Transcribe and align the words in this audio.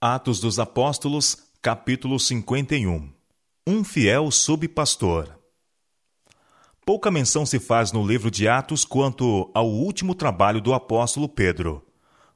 Atos 0.00 0.38
dos 0.38 0.60
Apóstolos, 0.60 1.36
capítulo 1.60 2.20
51 2.20 3.10
Um 3.66 3.82
fiel 3.82 4.30
subpastor. 4.30 5.28
Pouca 6.86 7.10
menção 7.10 7.44
se 7.44 7.58
faz 7.58 7.90
no 7.90 8.06
livro 8.06 8.30
de 8.30 8.46
Atos 8.46 8.84
quanto 8.84 9.50
ao 9.52 9.68
último 9.68 10.14
trabalho 10.14 10.60
do 10.60 10.72
apóstolo 10.72 11.28
Pedro. 11.28 11.84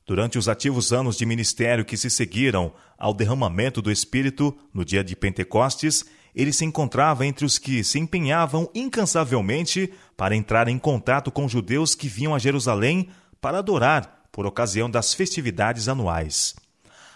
Durante 0.05 0.39
os 0.39 0.49
ativos 0.49 0.93
anos 0.93 1.17
de 1.17 1.25
ministério 1.25 1.85
que 1.85 1.97
se 1.97 2.11
seguiram 2.11 2.73
ao 2.99 3.15
derramamento 3.15 3.81
do 3.81 3.93
Espírito 3.93 4.53
no 4.75 4.85
dia 4.85 5.05
de 5.05 5.15
Pentecostes, 5.15 6.05
ele 6.35 6.53
se 6.53 6.65
encontrava 6.65 7.25
entre 7.25 7.47
os 7.47 7.59
que 7.59 7.85
se 7.85 7.97
empenhavam 7.97 8.69
incansavelmente 8.75 9.89
para 10.17 10.35
entrar 10.35 10.67
em 10.67 10.81
contato 10.81 11.31
com 11.31 11.49
judeus 11.49 11.95
que 11.95 12.09
vinham 12.09 12.35
a 12.35 12.41
Jerusalém 12.41 13.09
para 13.41 13.59
adorar 13.59 14.27
por 14.33 14.47
ocasião 14.47 14.91
das 14.91 15.15
festividades 15.15 15.87
anuais. 15.87 16.57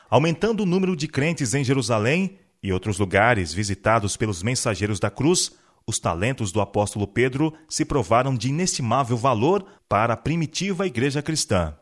Aumentando 0.08 0.62
o 0.62 0.66
número 0.66 0.94
de 0.94 1.08
crentes 1.08 1.54
em 1.54 1.64
Jerusalém 1.64 2.38
e 2.62 2.72
outros 2.72 2.98
lugares 2.98 3.52
visitados 3.52 4.16
pelos 4.16 4.42
mensageiros 4.42 5.00
da 5.00 5.10
cruz, 5.10 5.52
os 5.86 5.98
talentos 5.98 6.50
do 6.52 6.60
apóstolo 6.60 7.06
Pedro 7.06 7.52
se 7.68 7.84
provaram 7.84 8.34
de 8.34 8.48
inestimável 8.48 9.16
valor 9.16 9.64
para 9.88 10.14
a 10.14 10.16
primitiva 10.16 10.86
igreja 10.86 11.22
cristã. 11.22 11.76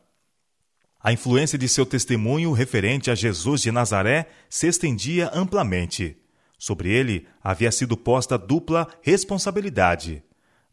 A 1.00 1.12
influência 1.12 1.58
de 1.58 1.68
seu 1.68 1.84
testemunho 1.84 2.52
referente 2.52 3.10
a 3.10 3.14
Jesus 3.14 3.60
de 3.60 3.70
Nazaré 3.70 4.26
se 4.48 4.66
estendia 4.66 5.30
amplamente. 5.34 6.16
Sobre 6.58 6.90
ele 6.90 7.26
havia 7.42 7.70
sido 7.70 7.94
posta 7.94 8.38
dupla 8.38 8.88
responsabilidade. 9.02 10.22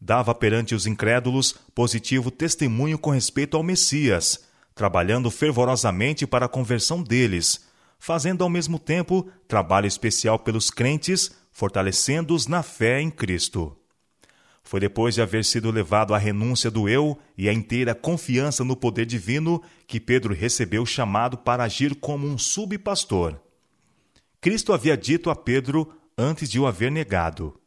Dava 0.00 0.34
perante 0.34 0.74
os 0.74 0.86
incrédulos 0.86 1.54
positivo 1.74 2.30
testemunho 2.30 2.98
com 2.98 3.10
respeito 3.10 3.58
ao 3.58 3.62
Messias, 3.62 4.42
trabalhando 4.74 5.30
fervorosamente 5.30 6.26
para 6.26 6.46
a 6.46 6.48
conversão 6.48 7.02
deles, 7.02 7.66
fazendo 7.98 8.42
ao 8.42 8.50
mesmo 8.50 8.78
tempo 8.78 9.30
trabalho 9.46 9.86
especial 9.86 10.38
pelos 10.38 10.70
crentes, 10.70 11.30
fortalecendo-os 11.52 12.46
na 12.46 12.62
fé 12.62 13.00
em 13.00 13.10
Cristo. 13.10 13.76
Foi 14.64 14.80
depois 14.80 15.14
de 15.14 15.20
haver 15.20 15.44
sido 15.44 15.70
levado 15.70 16.14
à 16.14 16.18
renúncia 16.18 16.70
do 16.70 16.88
eu 16.88 17.18
e 17.36 17.48
à 17.48 17.52
inteira 17.52 17.94
confiança 17.94 18.64
no 18.64 18.76
poder 18.76 19.04
divino 19.04 19.62
que 19.86 20.00
Pedro 20.00 20.32
recebeu 20.32 20.82
o 20.82 20.86
chamado 20.86 21.36
para 21.36 21.64
agir 21.64 21.96
como 21.96 22.26
um 22.26 22.38
subpastor. 22.38 23.36
Cristo 24.40 24.72
havia 24.72 24.96
dito 24.96 25.30
a 25.30 25.36
Pedro 25.36 25.92
antes 26.16 26.50
de 26.50 26.58
o 26.58 26.66
haver 26.66 26.90
negado: 26.90 27.60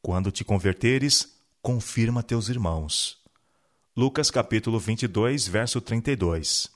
Quando 0.00 0.32
te 0.32 0.44
converteres, 0.44 1.36
confirma 1.60 2.22
teus 2.22 2.48
irmãos. 2.48 3.21
Lucas 3.94 4.30
capítulo 4.30 4.78
22, 4.78 5.46
verso 5.46 5.78
32. 5.78 6.70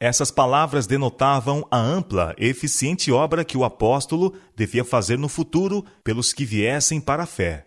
Essas 0.00 0.30
palavras 0.30 0.86
denotavam 0.86 1.66
a 1.70 1.76
ampla 1.76 2.34
e 2.38 2.46
eficiente 2.46 3.12
obra 3.12 3.44
que 3.44 3.58
o 3.58 3.62
apóstolo 3.62 4.34
devia 4.56 4.82
fazer 4.82 5.18
no 5.18 5.28
futuro 5.28 5.84
pelos 6.02 6.32
que 6.32 6.46
viessem 6.46 7.02
para 7.02 7.24
a 7.24 7.26
fé. 7.26 7.66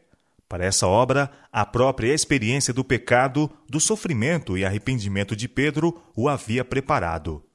Para 0.49 0.65
essa 0.65 0.87
obra, 0.87 1.29
a 1.51 1.63
própria 1.63 2.11
experiência 2.11 2.73
do 2.73 2.83
pecado, 2.83 3.47
do 3.69 3.79
sofrimento 3.79 4.57
e 4.57 4.65
arrependimento 4.65 5.35
de 5.35 5.47
Pedro 5.47 6.01
o 6.15 6.27
havia 6.27 6.65
preparado. 6.65 7.45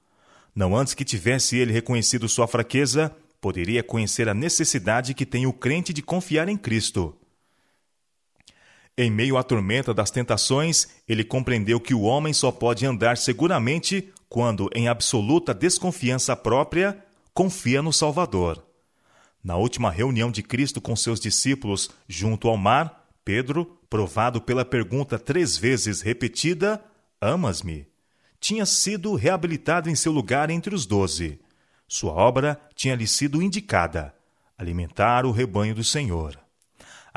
Não 0.55 0.77
antes 0.77 0.95
que 0.95 1.05
tivesse 1.05 1.57
ele 1.57 1.73
reconhecido 1.73 2.29
sua 2.29 2.47
fraqueza, 2.47 3.13
poderia 3.41 3.83
conhecer 3.83 4.29
a 4.29 4.35
necessidade 4.35 5.13
que 5.13 5.27
tem 5.27 5.45
o 5.45 5.53
crente 5.53 5.93
de 5.93 6.03
confiar 6.03 6.49
em 6.49 6.57
Cristo. 6.57 7.19
Em 9.01 9.13
meio 9.13 9.37
à 9.37 9.45
tormenta 9.45 9.95
das 9.95 10.11
tentações, 10.11 10.89
ele 11.09 11.23
compreendeu 11.23 11.79
que 11.79 11.95
o 11.95 12.03
homem 12.03 12.33
só 12.33 12.51
pode 12.51 12.85
andar 12.85 13.17
seguramente 13.17 14.13
quando, 14.29 14.69
em 14.75 14.89
absoluta 14.89 15.55
desconfiança 15.55 16.35
própria, 16.35 16.99
confia 17.33 17.81
no 17.81 17.93
Salvador. 17.93 18.61
Na 19.43 19.55
última 19.57 19.89
reunião 19.89 20.33
de 20.33 20.43
Cristo 20.43 20.81
com 20.81 20.97
seus 20.97 21.21
discípulos 21.21 21.89
junto 22.09 22.49
ao 22.49 22.57
mar, 22.57 23.09
Pedro, 23.25 23.79
provado 23.89 24.41
pela 24.41 24.65
pergunta 24.65 25.17
três 25.17 25.57
vezes 25.57 26.01
repetida: 26.01 26.83
Amas-me? 27.21 27.87
tinha 28.41 28.67
sido 28.67 29.15
reabilitado 29.15 29.89
em 29.89 29.95
seu 29.95 30.11
lugar 30.11 30.51
entre 30.51 30.75
os 30.75 30.87
doze. 30.87 31.41
Sua 31.87 32.13
obra 32.15 32.61
tinha 32.75 32.97
lhe 32.97 33.07
sido 33.07 33.41
indicada: 33.41 34.13
alimentar 34.59 35.25
o 35.25 35.31
rebanho 35.31 35.77
do 35.77 35.85
Senhor. 35.85 36.37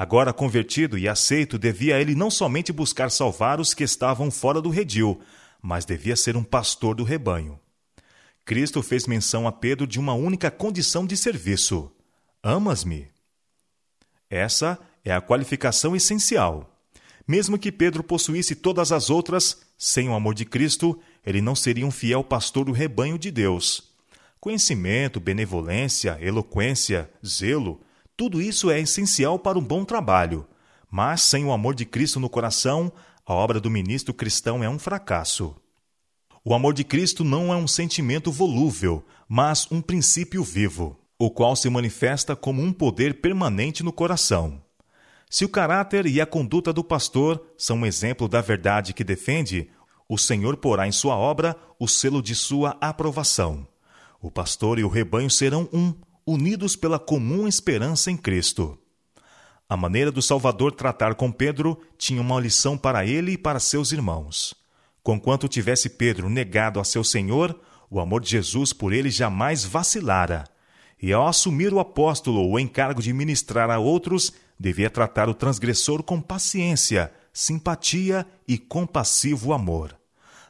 Agora 0.01 0.33
convertido 0.33 0.97
e 0.97 1.07
aceito, 1.07 1.59
devia 1.59 2.01
ele 2.01 2.15
não 2.15 2.31
somente 2.31 2.73
buscar 2.73 3.11
salvar 3.11 3.59
os 3.59 3.71
que 3.71 3.83
estavam 3.83 4.31
fora 4.31 4.59
do 4.59 4.71
redil, 4.71 5.21
mas 5.61 5.85
devia 5.85 6.15
ser 6.15 6.35
um 6.35 6.43
pastor 6.43 6.95
do 6.95 7.03
rebanho. 7.03 7.59
Cristo 8.43 8.81
fez 8.81 9.05
menção 9.05 9.47
a 9.47 9.51
Pedro 9.51 9.85
de 9.85 9.99
uma 9.99 10.15
única 10.15 10.49
condição 10.49 11.05
de 11.05 11.15
serviço: 11.15 11.91
Amas-me? 12.41 13.09
Essa 14.27 14.79
é 15.05 15.13
a 15.13 15.21
qualificação 15.21 15.95
essencial. 15.95 16.81
Mesmo 17.27 17.59
que 17.59 17.71
Pedro 17.71 18.03
possuísse 18.03 18.55
todas 18.55 18.91
as 18.91 19.11
outras, 19.11 19.61
sem 19.77 20.09
o 20.09 20.15
amor 20.15 20.33
de 20.33 20.45
Cristo, 20.45 20.99
ele 21.23 21.41
não 21.41 21.53
seria 21.53 21.85
um 21.85 21.91
fiel 21.91 22.23
pastor 22.23 22.65
do 22.65 22.71
rebanho 22.71 23.19
de 23.19 23.29
Deus. 23.29 23.91
Conhecimento, 24.39 25.19
benevolência, 25.19 26.17
eloquência, 26.19 27.07
zelo, 27.23 27.79
tudo 28.21 28.39
isso 28.39 28.69
é 28.69 28.79
essencial 28.79 29.39
para 29.39 29.57
um 29.57 29.63
bom 29.63 29.83
trabalho, 29.83 30.45
mas 30.91 31.23
sem 31.23 31.43
o 31.43 31.51
amor 31.51 31.73
de 31.73 31.85
Cristo 31.85 32.19
no 32.19 32.29
coração, 32.29 32.93
a 33.25 33.33
obra 33.33 33.59
do 33.59 33.67
ministro 33.67 34.13
cristão 34.13 34.63
é 34.63 34.69
um 34.69 34.77
fracasso. 34.77 35.55
O 36.45 36.53
amor 36.53 36.75
de 36.75 36.83
Cristo 36.83 37.23
não 37.23 37.51
é 37.51 37.55
um 37.57 37.67
sentimento 37.67 38.31
volúvel, 38.31 39.03
mas 39.27 39.67
um 39.71 39.81
princípio 39.81 40.43
vivo, 40.43 40.99
o 41.17 41.31
qual 41.31 41.55
se 41.55 41.67
manifesta 41.67 42.35
como 42.35 42.61
um 42.61 42.71
poder 42.71 43.21
permanente 43.21 43.81
no 43.81 43.91
coração. 43.91 44.61
Se 45.27 45.43
o 45.43 45.49
caráter 45.49 46.05
e 46.05 46.21
a 46.21 46.25
conduta 46.27 46.71
do 46.71 46.83
pastor 46.83 47.43
são 47.57 47.77
um 47.77 47.87
exemplo 47.87 48.27
da 48.27 48.39
verdade 48.39 48.93
que 48.93 49.03
defende, 49.03 49.67
o 50.07 50.15
Senhor 50.15 50.57
porá 50.57 50.87
em 50.87 50.91
sua 50.91 51.15
obra 51.15 51.57
o 51.79 51.87
selo 51.87 52.21
de 52.21 52.35
sua 52.35 52.77
aprovação. 52.79 53.67
O 54.21 54.29
pastor 54.29 54.77
e 54.77 54.83
o 54.83 54.89
rebanho 54.89 55.31
serão 55.31 55.67
um, 55.73 55.91
unidos 56.25 56.75
pela 56.75 56.99
comum 56.99 57.47
esperança 57.47 58.11
em 58.11 58.17
Cristo. 58.17 58.77
A 59.67 59.77
maneira 59.77 60.11
do 60.11 60.21
Salvador 60.21 60.73
tratar 60.73 61.15
com 61.15 61.31
Pedro 61.31 61.79
tinha 61.97 62.21
uma 62.21 62.39
lição 62.39 62.77
para 62.77 63.05
ele 63.05 63.31
e 63.31 63.37
para 63.37 63.59
seus 63.59 63.91
irmãos. 63.91 64.53
Conquanto 65.01 65.47
tivesse 65.47 65.89
Pedro 65.89 66.29
negado 66.29 66.79
a 66.79 66.83
seu 66.83 67.03
Senhor, 67.03 67.57
o 67.89 67.99
amor 67.99 68.21
de 68.21 68.29
Jesus 68.29 68.73
por 68.73 68.93
ele 68.93 69.09
jamais 69.09 69.63
vacilara. 69.63 70.43
E 71.01 71.11
ao 71.13 71.25
assumir 71.27 71.73
o 71.73 71.79
apóstolo 71.79 72.47
o 72.49 72.59
encargo 72.59 73.01
de 73.01 73.13
ministrar 73.13 73.69
a 73.69 73.79
outros, 73.79 74.33
devia 74.59 74.89
tratar 74.89 75.29
o 75.29 75.33
transgressor 75.33 76.03
com 76.03 76.21
paciência, 76.21 77.11
simpatia 77.33 78.27
e 78.47 78.57
compassivo 78.57 79.53
amor. 79.53 80.00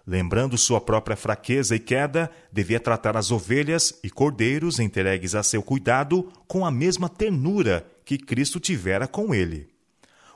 Lembrando 0.06 0.58
sua 0.58 0.82
própria 0.82 1.16
fraqueza 1.16 1.76
e 1.76 1.80
queda, 1.80 2.32
devia 2.52 2.80
tratar 2.80 3.16
as 3.16 3.30
ovelhas 3.30 4.00
e 4.04 4.10
cordeiros 4.10 4.80
entregues 4.80 5.36
a 5.36 5.44
seu 5.44 5.62
cuidado 5.62 6.32
com 6.48 6.66
a 6.66 6.72
mesma 6.72 7.08
ternura 7.08 7.86
que 8.04 8.18
Cristo 8.18 8.60
tivera 8.60 9.08
com 9.08 9.34
ele. 9.34 9.70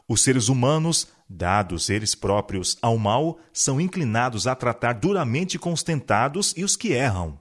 Os 0.08 0.22
seres 0.22 0.50
humanos, 0.50 1.08
dados 1.28 1.90
eles 1.90 2.14
próprios 2.14 2.78
ao 2.80 2.96
mal, 2.98 3.40
são 3.52 3.82
inclinados 3.82 4.46
a 4.46 4.54
tratar 4.54 4.94
duramente 4.94 5.58
com 5.58 5.74
os 5.74 5.82
tentados 5.82 6.54
e 6.56 6.64
os 6.64 6.76
que 6.76 6.90
erram. 6.90 7.40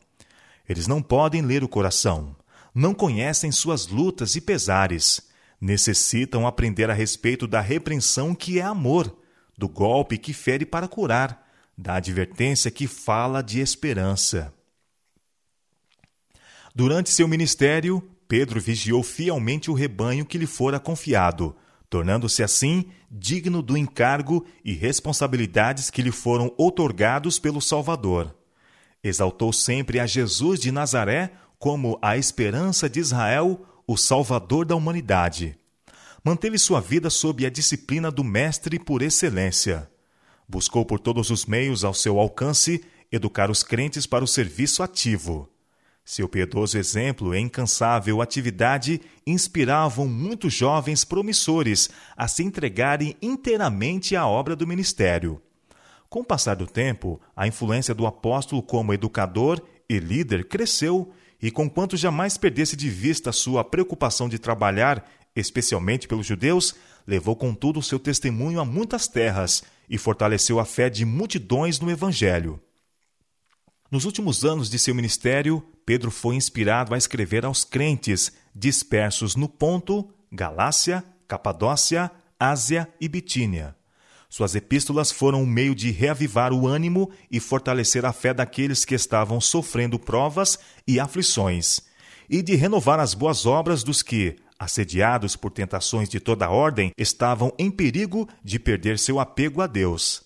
Eles 0.67 0.87
não 0.87 1.03
podem 1.03 1.43
ler 1.43 1.63
o 1.63 1.69
coração, 1.69 2.35
não 2.75 2.95
conhecem 2.95 3.53
suas 3.53 3.87
lutas 3.87 4.35
e 4.35 4.41
pesares, 4.41 5.29
necessitam 5.61 6.47
aprender 6.47 6.91
a 6.91 6.95
respeito 6.95 7.47
da 7.47 7.61
repreensão 7.61 8.35
que 8.35 8.59
é 8.59 8.63
amor, 8.63 9.15
do 9.59 9.69
golpe 9.69 10.17
que 10.17 10.33
fere 10.33 10.65
para 10.65 10.89
curar 10.89 11.44
da 11.77 11.97
advertência 11.97 12.71
que 12.71 12.87
fala 12.87 13.43
de 13.43 13.61
esperança. 13.61 14.53
Durante 16.75 17.11
seu 17.11 17.29
ministério, 17.29 18.03
Pedro 18.27 18.61
vigiou 18.61 19.03
fielmente 19.03 19.71
o 19.71 19.75
rebanho 19.75 20.25
que 20.25 20.39
lhe 20.39 20.47
fora 20.47 20.81
confiado, 20.81 21.55
tornando-se 21.89 22.43
assim 22.43 22.87
digno 23.11 23.63
do 23.63 23.77
encargo 23.77 24.45
e 24.65 24.73
responsabilidades 24.73 25.91
que 25.91 26.03
lhe 26.03 26.11
foram 26.11 26.53
outorgados 26.57 27.39
pelo 27.39 27.61
Salvador. 27.61 28.35
Exaltou 29.03 29.53
sempre 29.53 30.01
a 30.01 30.07
Jesus 30.07 30.59
de 30.59 30.73
Nazaré 30.73 31.33
como 31.59 31.99
a 32.03 32.17
esperança 32.17 32.89
de 32.89 32.99
Israel, 32.99 33.65
o 33.87 33.97
Salvador 33.97 34.65
da 34.65 34.75
humanidade. 34.75 35.57
Manteve 36.25 36.59
sua 36.59 36.81
vida 36.81 37.11
sob 37.11 37.47
a 37.47 37.51
disciplina 37.51 38.11
do 38.11 38.25
Mestre 38.25 38.79
por 38.79 39.03
excelência. 39.03 39.89
Buscou 40.49 40.85
por 40.85 40.99
todos 40.99 41.31
os 41.31 41.47
meios 41.47 41.85
ao 41.85 41.95
seu 41.95 42.19
alcance 42.19 42.85
educar 43.11 43.51
os 43.51 43.63
crentes 43.63 44.07
para 44.07 44.25
o 44.25 44.29
serviço 44.29 44.83
ativo. 44.83 45.49
Seu 46.05 46.29
piedoso 46.29 46.77
exemplo 46.77 47.35
e 47.35 47.41
incansável 47.41 48.21
atividade 48.21 49.01
inspiravam 49.27 50.07
muitos 50.07 50.53
jovens 50.53 51.03
promissores 51.03 51.89
a 52.15 52.29
se 52.29 52.43
entregarem 52.43 53.17
inteiramente 53.23 54.15
à 54.15 54.27
obra 54.27 54.55
do 54.55 54.67
ministério. 54.67 55.41
Com 56.11 56.21
o 56.21 56.25
passar 56.25 56.57
do 56.57 56.67
tempo, 56.67 57.19
a 57.35 57.47
influência 57.47 57.95
do 57.95 58.07
apóstolo 58.07 58.63
como 58.63 58.93
educador 58.93 59.63
e 59.89 59.99
líder 59.99 60.47
cresceu, 60.47 61.11
e 61.41 61.51
conquanto 61.51 61.97
jamais 61.97 62.37
perdesse 62.37 62.77
de 62.77 62.89
vista 62.89 63.33
sua 63.33 63.65
preocupação 63.65 64.29
de 64.29 64.39
trabalhar, 64.39 65.11
especialmente 65.35 66.07
pelos 66.07 66.27
judeus, 66.27 66.75
levou 67.07 67.35
contudo 67.35 67.83
seu 67.83 67.99
testemunho 67.99 68.61
a 68.61 68.65
muitas 68.65 69.09
terras 69.09 69.63
e 69.89 69.99
fortaleceu 69.99 70.59
a 70.59 70.65
fé 70.65 70.89
de 70.89 71.05
multidões 71.05 71.81
no 71.81 71.91
Evangelho. 71.91 72.61
Nos 73.91 74.05
últimos 74.05 74.45
anos 74.45 74.69
de 74.69 74.79
seu 74.79 74.95
ministério, 74.95 75.65
Pedro 75.87 76.11
foi 76.11 76.35
inspirado 76.35 76.95
a 76.95 76.99
escrever 76.99 77.45
aos 77.45 77.65
crentes 77.65 78.33
dispersos 78.55 79.37
no 79.37 79.49
Ponto, 79.49 80.09
Galácia, 80.33 81.05
Capadócia, 81.29 82.11
Ásia 82.39 82.89
e 83.01 83.09
Bitínia. 83.09 83.77
Suas 84.29 84.57
epístolas 84.57 85.13
foram 85.13 85.43
um 85.43 85.47
meio 85.47 85.75
de 85.75 85.93
reavivar 85.93 86.53
o 86.53 86.67
ânimo 86.67 87.09
e 87.31 87.39
fortalecer 87.39 88.05
a 88.05 88.13
fé 88.13 88.35
daqueles 88.35 88.85
que 88.85 88.95
estavam 88.95 89.41
sofrendo 89.41 89.97
provas 89.97 90.59
e 90.89 90.99
aflições, 90.99 91.81
e 92.29 92.43
de 92.43 92.57
renovar 92.57 92.99
as 92.99 93.15
boas 93.15 93.47
obras 93.47 93.85
dos 93.85 94.03
que, 94.03 94.37
assediados 94.65 95.37
por 95.37 95.51
tentações 95.51 96.09
de 96.09 96.19
toda 96.19 96.51
ordem, 96.51 96.93
estavam 96.99 97.53
em 97.59 97.71
perigo 97.71 98.29
de 98.43 98.59
perder 98.59 98.99
seu 98.99 99.21
apego 99.21 99.61
a 99.61 99.67
Deus. 99.67 100.25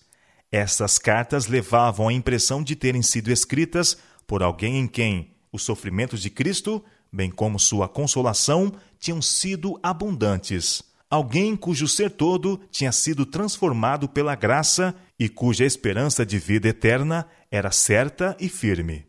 Essas 0.51 0.97
cartas 0.97 1.47
levavam 1.47 2.07
a 2.07 2.13
impressão 2.13 2.63
de 2.63 2.75
terem 2.75 3.01
sido 3.01 3.31
escritas 3.31 3.97
por 4.25 4.41
alguém 4.41 4.79
em 4.79 4.87
quem 4.87 5.35
os 5.51 5.63
sofrimentos 5.63 6.21
de 6.21 6.29
Cristo, 6.29 6.83
bem 7.11 7.29
como 7.29 7.59
sua 7.59 7.87
consolação, 7.87 8.71
tinham 8.99 9.21
sido 9.21 9.79
abundantes. 9.81 10.83
Alguém 11.09 11.55
cujo 11.55 11.87
ser 11.87 12.11
todo 12.11 12.59
tinha 12.69 12.91
sido 12.91 13.25
transformado 13.25 14.07
pela 14.07 14.35
graça 14.35 14.95
e 15.17 15.27
cuja 15.27 15.65
esperança 15.65 16.23
de 16.25 16.37
vida 16.37 16.67
eterna 16.67 17.27
era 17.49 17.71
certa 17.71 18.37
e 18.39 18.47
firme. 18.47 19.05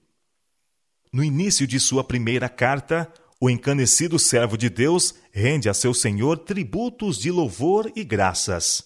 No 1.13 1.23
início 1.23 1.67
de 1.67 1.79
sua 1.79 2.03
primeira 2.03 2.49
carta, 2.49 3.13
o 3.41 3.49
encanecido 3.49 4.19
servo 4.19 4.59
de 4.59 4.69
Deus 4.69 5.15
rende 5.33 5.71
a 5.71 5.73
seu 5.73 5.95
Senhor 5.95 6.37
tributos 6.37 7.17
de 7.19 7.31
louvor 7.31 7.91
e 7.97 8.05
graças. 8.05 8.85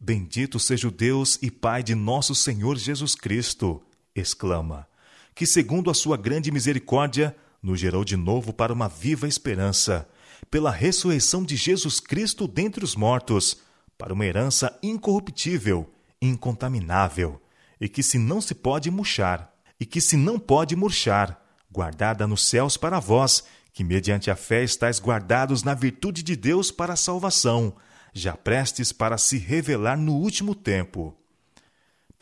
Bendito 0.00 0.58
seja 0.58 0.88
o 0.88 0.90
Deus 0.90 1.38
e 1.42 1.50
Pai 1.50 1.82
de 1.82 1.94
nosso 1.94 2.34
Senhor 2.34 2.78
Jesus 2.78 3.14
Cristo, 3.14 3.82
exclama, 4.16 4.88
que, 5.34 5.44
segundo 5.44 5.90
a 5.90 5.94
sua 5.94 6.16
grande 6.16 6.50
misericórdia, 6.50 7.36
nos 7.62 7.78
gerou 7.78 8.02
de 8.02 8.16
novo 8.16 8.50
para 8.50 8.72
uma 8.72 8.88
viva 8.88 9.28
esperança, 9.28 10.08
pela 10.50 10.70
ressurreição 10.70 11.44
de 11.44 11.54
Jesus 11.54 12.00
Cristo 12.00 12.48
dentre 12.48 12.82
os 12.82 12.96
mortos, 12.96 13.58
para 13.98 14.14
uma 14.14 14.24
herança 14.24 14.74
incorruptível, 14.82 15.92
incontaminável, 16.22 17.38
e 17.78 17.90
que 17.90 18.02
se 18.02 18.16
não 18.16 18.40
se 18.40 18.54
pode 18.54 18.90
murchar, 18.90 19.54
e 19.78 19.84
que 19.84 20.00
se 20.00 20.16
não 20.16 20.38
pode 20.38 20.74
murchar, 20.74 21.38
guardada 21.70 22.26
nos 22.26 22.46
céus 22.46 22.76
para 22.76 22.98
vós, 22.98 23.44
que 23.72 23.84
mediante 23.84 24.30
a 24.30 24.36
fé 24.36 24.64
estáis 24.64 25.00
guardados 25.00 25.62
na 25.62 25.74
virtude 25.74 26.22
de 26.22 26.34
Deus 26.34 26.70
para 26.70 26.94
a 26.94 26.96
salvação, 26.96 27.74
já 28.12 28.36
prestes 28.36 28.92
para 28.92 29.16
se 29.16 29.38
revelar 29.38 29.96
no 29.96 30.14
último 30.14 30.54
tempo. 30.54 31.16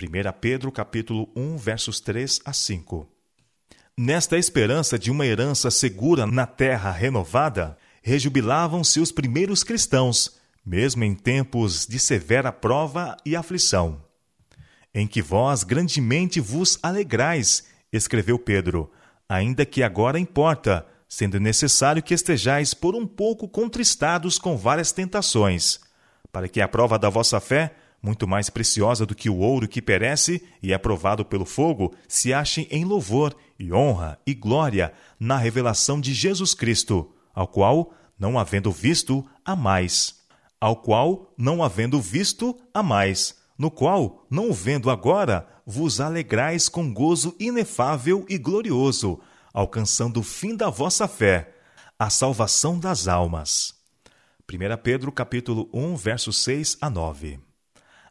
1 0.00 0.33
Pedro 0.41 0.71
capítulo 0.71 1.29
1, 1.35 1.56
versos 1.56 2.00
3 2.00 2.41
a 2.45 2.53
5. 2.53 3.09
Nesta 3.97 4.39
esperança 4.39 4.97
de 4.97 5.11
uma 5.11 5.27
herança 5.27 5.71
segura 5.73 6.25
na 6.25 6.47
terra 6.47 6.93
renovada, 6.93 7.77
rejubilavam-se 8.00 9.00
os 9.00 9.11
primeiros 9.11 9.65
cristãos, 9.65 10.39
mesmo 10.65 11.03
em 11.03 11.15
tempos 11.15 11.85
de 11.85 11.99
severa 11.99 12.53
prova 12.53 13.17
e 13.25 13.35
aflição. 13.35 14.00
Em 14.95 15.06
que 15.06 15.21
vós 15.21 15.65
grandemente 15.65 16.39
vos 16.39 16.79
alegrais, 16.81 17.65
escreveu 17.93 18.39
Pedro, 18.39 18.91
ainda 19.29 19.67
que 19.67 19.83
agora 19.83 20.19
importa, 20.19 20.87
sendo 21.09 21.39
necessário 21.39 22.03
que 22.03 22.15
estejais 22.15 22.73
por 22.73 22.95
um 22.95 23.07
pouco 23.07 23.49
contristados 23.49 24.39
com 24.39 24.57
várias 24.57 24.93
tentações, 24.93 25.81
para 26.33 26.49
que 26.49 26.61
a 26.61 26.69
prova 26.69 26.99
da 26.99 27.11
vossa 27.11 27.39
fé, 27.41 27.75
muito 28.03 28.29
mais 28.29 28.49
preciosa 28.49 29.05
do 29.05 29.15
que 29.15 29.29
o 29.29 29.39
ouro 29.39 29.69
que 29.69 29.83
perece 29.83 30.43
e 30.63 30.73
é 30.73 30.79
provado 30.79 31.25
pelo 31.25 31.45
fogo, 31.45 31.95
se 32.07 32.33
ache 32.33 32.69
em 32.71 32.85
louvor 32.85 33.37
e 33.59 33.73
honra 33.73 34.19
e 34.27 34.35
glória 34.35 34.93
na 35.19 35.37
revelação 35.37 36.01
de 36.01 36.15
Jesus 36.15 36.55
Cristo, 36.55 37.13
ao 37.35 37.49
qual, 37.49 37.93
não 38.19 38.39
havendo 38.39 38.71
visto, 38.71 39.27
a 39.45 39.57
mais, 39.57 40.21
ao 40.61 40.77
qual, 40.77 41.33
não 41.37 41.63
havendo 41.63 42.01
visto, 42.01 42.57
a 42.73 42.83
mais, 42.83 43.37
no 43.59 43.71
qual, 43.71 44.25
não 44.31 44.53
vendo 44.53 44.89
agora, 44.89 45.47
vos 45.67 46.01
alegrais 46.01 46.69
com 46.69 46.93
gozo 46.95 47.35
inefável 47.41 48.25
e 48.29 48.39
glorioso, 48.39 49.21
alcançando 49.53 50.21
o 50.21 50.23
fim 50.23 50.55
da 50.55 50.71
vossa 50.71 51.09
fé, 51.09 51.53
a 51.99 52.09
salvação 52.09 52.79
das 52.79 53.09
almas. 53.09 53.75
1 54.51 54.81
Pedro 54.83 55.11
capítulo 55.11 55.69
1, 55.75 55.97
versos 55.97 56.39
6 56.39 56.79
a 56.81 56.89
9. 56.89 57.41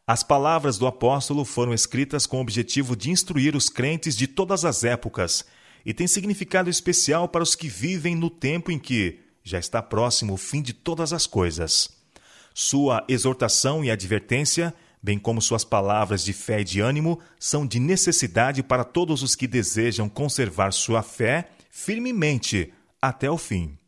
As 0.06 0.22
palavras 0.22 0.78
do 0.78 0.86
apóstolo 0.86 1.44
foram 1.44 1.74
escritas 1.74 2.26
com 2.26 2.38
o 2.38 2.40
objetivo 2.40 2.94
de 2.94 3.10
instruir 3.10 3.56
os 3.56 3.68
crentes 3.68 4.16
de 4.16 4.26
todas 4.26 4.64
as 4.64 4.84
épocas 4.84 5.44
e 5.84 5.94
têm 5.94 6.06
significado 6.06 6.68
especial 6.68 7.28
para 7.28 7.42
os 7.42 7.54
que 7.54 7.68
vivem 7.68 8.14
no 8.14 8.30
tempo 8.30 8.70
em 8.70 8.78
que 8.78 9.20
já 9.42 9.58
está 9.58 9.82
próximo 9.82 10.34
o 10.34 10.36
fim 10.36 10.60
de 10.60 10.72
todas 10.72 11.12
as 11.12 11.26
coisas. 11.26 11.88
Sua 12.54 13.04
exortação 13.08 13.84
e 13.84 13.90
advertência 13.90 14.74
bem 15.02 15.18
como 15.18 15.40
suas 15.40 15.64
palavras 15.64 16.24
de 16.24 16.32
fé 16.32 16.60
e 16.60 16.64
de 16.64 16.80
ânimo, 16.80 17.20
são 17.38 17.66
de 17.66 17.78
necessidade 17.78 18.62
para 18.62 18.84
todos 18.84 19.22
os 19.22 19.34
que 19.34 19.46
desejam 19.46 20.08
conservar 20.08 20.72
sua 20.72 21.02
fé 21.02 21.48
firmemente 21.70 22.72
até 23.00 23.30
o 23.30 23.38
fim. 23.38 23.78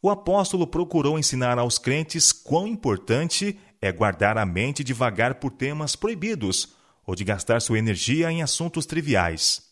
O 0.00 0.10
apóstolo 0.10 0.66
procurou 0.66 1.18
ensinar 1.18 1.58
aos 1.58 1.78
crentes 1.78 2.32
quão 2.32 2.66
importante 2.66 3.58
é 3.80 3.92
guardar 3.92 4.36
a 4.38 4.46
mente 4.46 4.82
de 4.82 4.92
vagar 4.92 5.36
por 5.36 5.52
temas 5.52 5.94
proibidos 5.94 6.74
ou 7.06 7.14
de 7.14 7.24
gastar 7.24 7.60
sua 7.60 7.78
energia 7.78 8.30
em 8.30 8.42
assuntos 8.42 8.86
triviais. 8.86 9.62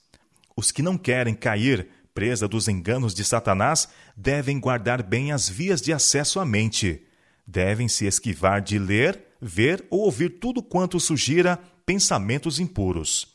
Os 0.56 0.70
que 0.70 0.82
não 0.82 0.98
querem 0.98 1.34
cair 1.34 1.88
presa 2.12 2.46
dos 2.46 2.68
enganos 2.68 3.14
de 3.14 3.24
Satanás 3.24 3.88
devem 4.16 4.60
guardar 4.60 5.02
bem 5.02 5.32
as 5.32 5.48
vias 5.48 5.80
de 5.80 5.92
acesso 5.92 6.38
à 6.38 6.44
mente. 6.44 7.02
Devem 7.46 7.88
se 7.88 8.04
esquivar 8.04 8.60
de 8.60 8.78
ler 8.78 9.29
ver 9.40 9.86
ou 9.90 10.00
ouvir 10.00 10.38
tudo 10.38 10.62
quanto 10.62 11.00
sugira 11.00 11.58
pensamentos 11.86 12.58
impuros. 12.58 13.34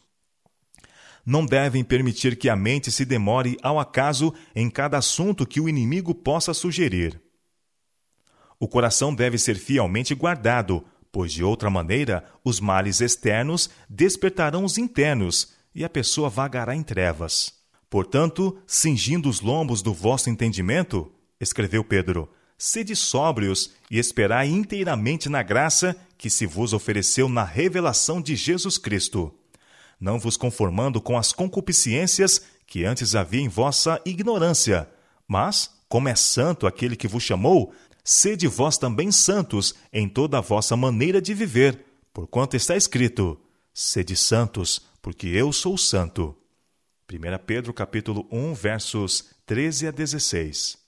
Não 1.25 1.45
devem 1.45 1.83
permitir 1.83 2.37
que 2.37 2.49
a 2.49 2.55
mente 2.55 2.91
se 2.91 3.03
demore 3.03 3.57
ao 3.63 3.79
acaso 3.79 4.33
em 4.55 4.69
cada 4.69 4.97
assunto 4.97 5.45
que 5.45 5.59
o 5.59 5.67
inimigo 5.67 6.13
possa 6.13 6.53
sugerir. 6.53 7.19
O 8.59 8.67
coração 8.67 9.13
deve 9.13 9.37
ser 9.37 9.55
fielmente 9.55 10.13
guardado, 10.13 10.85
pois 11.11 11.33
de 11.33 11.43
outra 11.43 11.69
maneira 11.69 12.23
os 12.43 12.59
males 12.59 13.01
externos 13.01 13.69
despertarão 13.89 14.63
os 14.63 14.77
internos 14.77 15.53
e 15.73 15.83
a 15.83 15.89
pessoa 15.89 16.29
vagará 16.29 16.75
em 16.75 16.83
trevas. 16.83 17.53
Portanto, 17.89 18.57
cingindo 18.67 19.29
os 19.29 19.41
lombos 19.41 19.81
do 19.81 19.93
vosso 19.93 20.29
entendimento, 20.29 21.11
escreveu 21.39 21.83
Pedro, 21.83 22.29
sede 22.57 22.95
sóbrios 22.95 23.71
e 23.89 23.99
esperai 23.99 24.47
inteiramente 24.47 25.29
na 25.29 25.43
graça 25.43 25.95
que 26.17 26.29
se 26.29 26.45
vos 26.45 26.73
ofereceu 26.73 27.27
na 27.27 27.43
revelação 27.43 28.21
de 28.21 28.35
Jesus 28.35 28.77
Cristo. 28.77 29.33
Não 29.99 30.19
vos 30.19 30.37
conformando 30.37 31.01
com 31.01 31.17
as 31.17 31.31
concupiscências 31.31 32.41
que 32.65 32.83
antes 32.83 33.15
havia 33.15 33.41
em 33.41 33.47
vossa 33.47 34.01
ignorância, 34.05 34.89
mas, 35.27 35.69
como 35.87 36.09
é 36.09 36.15
santo 36.15 36.67
aquele 36.67 36.95
que 36.95 37.07
vos 37.07 37.23
chamou, 37.23 37.73
sede 38.03 38.47
vós 38.47 38.77
também 38.77 39.11
santos 39.11 39.75
em 39.91 40.07
toda 40.07 40.37
a 40.37 40.41
vossa 40.41 40.75
maneira 40.75 41.21
de 41.21 41.33
viver, 41.33 41.79
porquanto 42.13 42.55
está 42.55 42.75
escrito: 42.75 43.39
Sede 43.73 44.15
santos, 44.15 44.81
porque 45.01 45.27
eu 45.27 45.51
sou 45.53 45.77
santo. 45.77 46.35
1 47.11 47.45
Pedro 47.45 47.73
capítulo 47.73 48.27
1, 48.31 48.53
versos 48.55 49.29
13 49.45 49.87
a 49.87 49.91
16. 49.91 50.84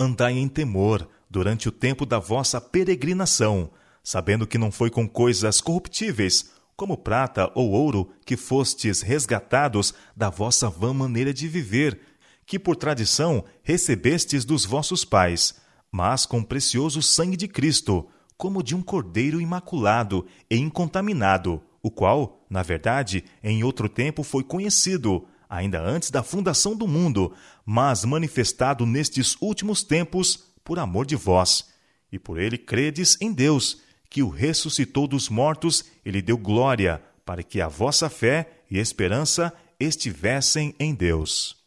Andai 0.00 0.34
em 0.34 0.46
temor 0.46 1.08
durante 1.28 1.68
o 1.68 1.72
tempo 1.72 2.06
da 2.06 2.20
vossa 2.20 2.60
peregrinação, 2.60 3.68
sabendo 4.00 4.46
que 4.46 4.56
não 4.56 4.70
foi 4.70 4.90
com 4.90 5.08
coisas 5.08 5.60
corruptíveis, 5.60 6.52
como 6.76 6.96
prata 6.96 7.50
ou 7.52 7.72
ouro, 7.72 8.12
que 8.24 8.36
fostes 8.36 9.00
resgatados 9.00 9.92
da 10.16 10.30
vossa 10.30 10.70
vã 10.70 10.94
maneira 10.94 11.34
de 11.34 11.48
viver, 11.48 11.98
que 12.46 12.60
por 12.60 12.76
tradição 12.76 13.44
recebestes 13.60 14.44
dos 14.44 14.64
vossos 14.64 15.04
pais, 15.04 15.56
mas 15.90 16.24
com 16.24 16.44
precioso 16.44 17.02
sangue 17.02 17.36
de 17.36 17.48
Cristo, 17.48 18.06
como 18.36 18.62
de 18.62 18.76
um 18.76 18.82
cordeiro 18.82 19.40
imaculado 19.40 20.24
e 20.48 20.56
incontaminado, 20.56 21.60
o 21.82 21.90
qual, 21.90 22.44
na 22.48 22.62
verdade, 22.62 23.24
em 23.42 23.64
outro 23.64 23.88
tempo 23.88 24.22
foi 24.22 24.44
conhecido, 24.44 25.26
ainda 25.48 25.80
antes 25.80 26.10
da 26.10 26.22
fundação 26.22 26.76
do 26.76 26.86
mundo, 26.86 27.32
mas 27.70 28.02
manifestado 28.02 28.86
nestes 28.86 29.36
últimos 29.42 29.82
tempos 29.82 30.42
por 30.64 30.78
amor 30.78 31.04
de 31.04 31.14
vós. 31.14 31.68
E 32.10 32.18
por 32.18 32.40
ele 32.40 32.56
credes 32.56 33.18
em 33.20 33.30
Deus, 33.30 33.82
que 34.08 34.22
o 34.22 34.30
ressuscitou 34.30 35.06
dos 35.06 35.28
mortos 35.28 35.84
e 36.02 36.10
lhe 36.10 36.22
deu 36.22 36.38
glória, 36.38 37.02
para 37.26 37.42
que 37.42 37.60
a 37.60 37.68
vossa 37.68 38.08
fé 38.08 38.62
e 38.70 38.78
esperança 38.78 39.52
estivessem 39.78 40.74
em 40.80 40.94
Deus. 40.94 41.58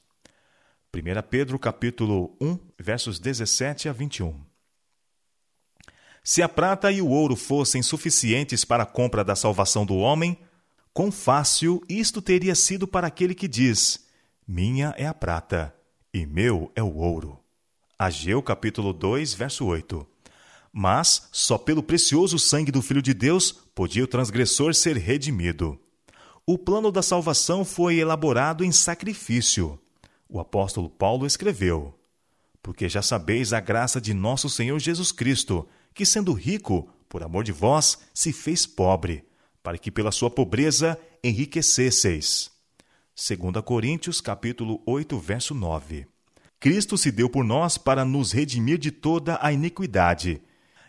1 0.92 1.22
Pedro 1.30 1.60
capítulo 1.60 2.36
1, 2.42 2.58
versos 2.80 3.20
17 3.20 3.88
a 3.88 3.94
21. 3.94 4.42
Se 6.24 6.42
a 6.42 6.50
prata 6.50 6.92
e 6.92 7.00
o 7.00 7.10
ouro 7.10 7.36
fossem 7.36 7.84
suficientes 7.84 8.66
para 8.66 8.82
a 8.82 8.88
compra 8.88 9.24
da 9.24 9.36
salvação 9.36 9.86
do 9.86 9.98
homem, 9.98 10.36
quão 10.96 11.12
fácil 11.12 11.80
isto 11.88 12.24
teria 12.24 12.56
sido 12.56 12.88
para 12.88 13.06
aquele 13.06 13.36
que 13.36 13.48
diz: 13.48 14.04
Minha 14.48 14.96
é 14.98 15.06
a 15.06 15.14
prata 15.14 15.80
e 16.14 16.26
meu 16.26 16.72
é 16.76 16.84
o 16.84 16.96
ouro. 16.98 17.40
Ageu 17.98 18.42
capítulo 18.42 18.92
2, 18.94 19.34
verso 19.34 19.66
8. 19.66 20.06
Mas 20.74 21.28
só 21.32 21.58
pelo 21.58 21.84
precioso 21.84 22.38
sangue 22.40 22.72
do 22.72 22.82
Filho 22.82 23.02
de 23.02 23.14
Deus 23.14 23.52
podia 23.52 24.04
o 24.04 24.08
transgressor 24.08 24.74
ser 24.74 24.98
redimido. 24.98 25.80
O 26.46 26.58
plano 26.58 26.92
da 26.92 27.02
salvação 27.02 27.64
foi 27.64 27.98
elaborado 27.98 28.64
em 28.64 28.72
sacrifício. 28.72 29.80
O 30.28 30.40
apóstolo 30.40 30.90
Paulo 30.90 31.26
escreveu: 31.26 31.94
Porque 32.62 32.90
já 32.90 33.02
sabeis 33.02 33.54
a 33.54 33.60
graça 33.60 34.02
de 34.02 34.14
nosso 34.14 34.50
Senhor 34.50 34.80
Jesus 34.80 35.12
Cristo, 35.12 35.68
que 35.94 36.06
sendo 36.06 36.34
rico, 36.34 36.90
por 37.08 37.24
amor 37.24 37.44
de 37.44 37.52
vós, 37.52 38.00
se 38.14 38.34
fez 38.34 38.66
pobre, 38.66 39.24
para 39.62 39.78
que 39.78 39.92
pela 39.92 40.12
sua 40.12 40.30
pobreza 40.30 40.98
enriquecesseis. 41.24 42.50
2 43.24 43.62
Coríntios 43.64 44.20
capítulo 44.20 44.82
8, 44.84 45.20
verso 45.20 45.54
9. 45.54 46.08
Cristo 46.60 46.98
se 46.98 47.12
deu 47.12 47.30
por 47.30 47.44
nós 47.44 47.78
para 47.78 48.04
nos 48.04 48.32
redimir 48.32 48.80
de 48.80 48.90
toda 48.90 49.38
a 49.40 49.54
iniquidade 49.54 50.42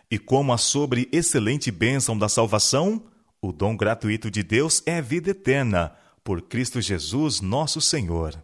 e 0.09 0.17
como 0.17 0.51
a 0.51 0.57
sobre 0.57 1.07
excelente 1.11 1.69
bênção 1.69 2.17
da 2.17 2.27
salvação, 2.27 3.03
o 3.39 3.51
dom 3.51 3.77
gratuito 3.77 4.31
de 4.31 4.41
Deus 4.41 4.81
é 4.87 4.99
vida 4.99 5.29
eterna, 5.29 5.95
por 6.23 6.41
Cristo 6.41 6.81
Jesus, 6.81 7.39
nosso 7.39 7.79
Senhor. 7.79 8.43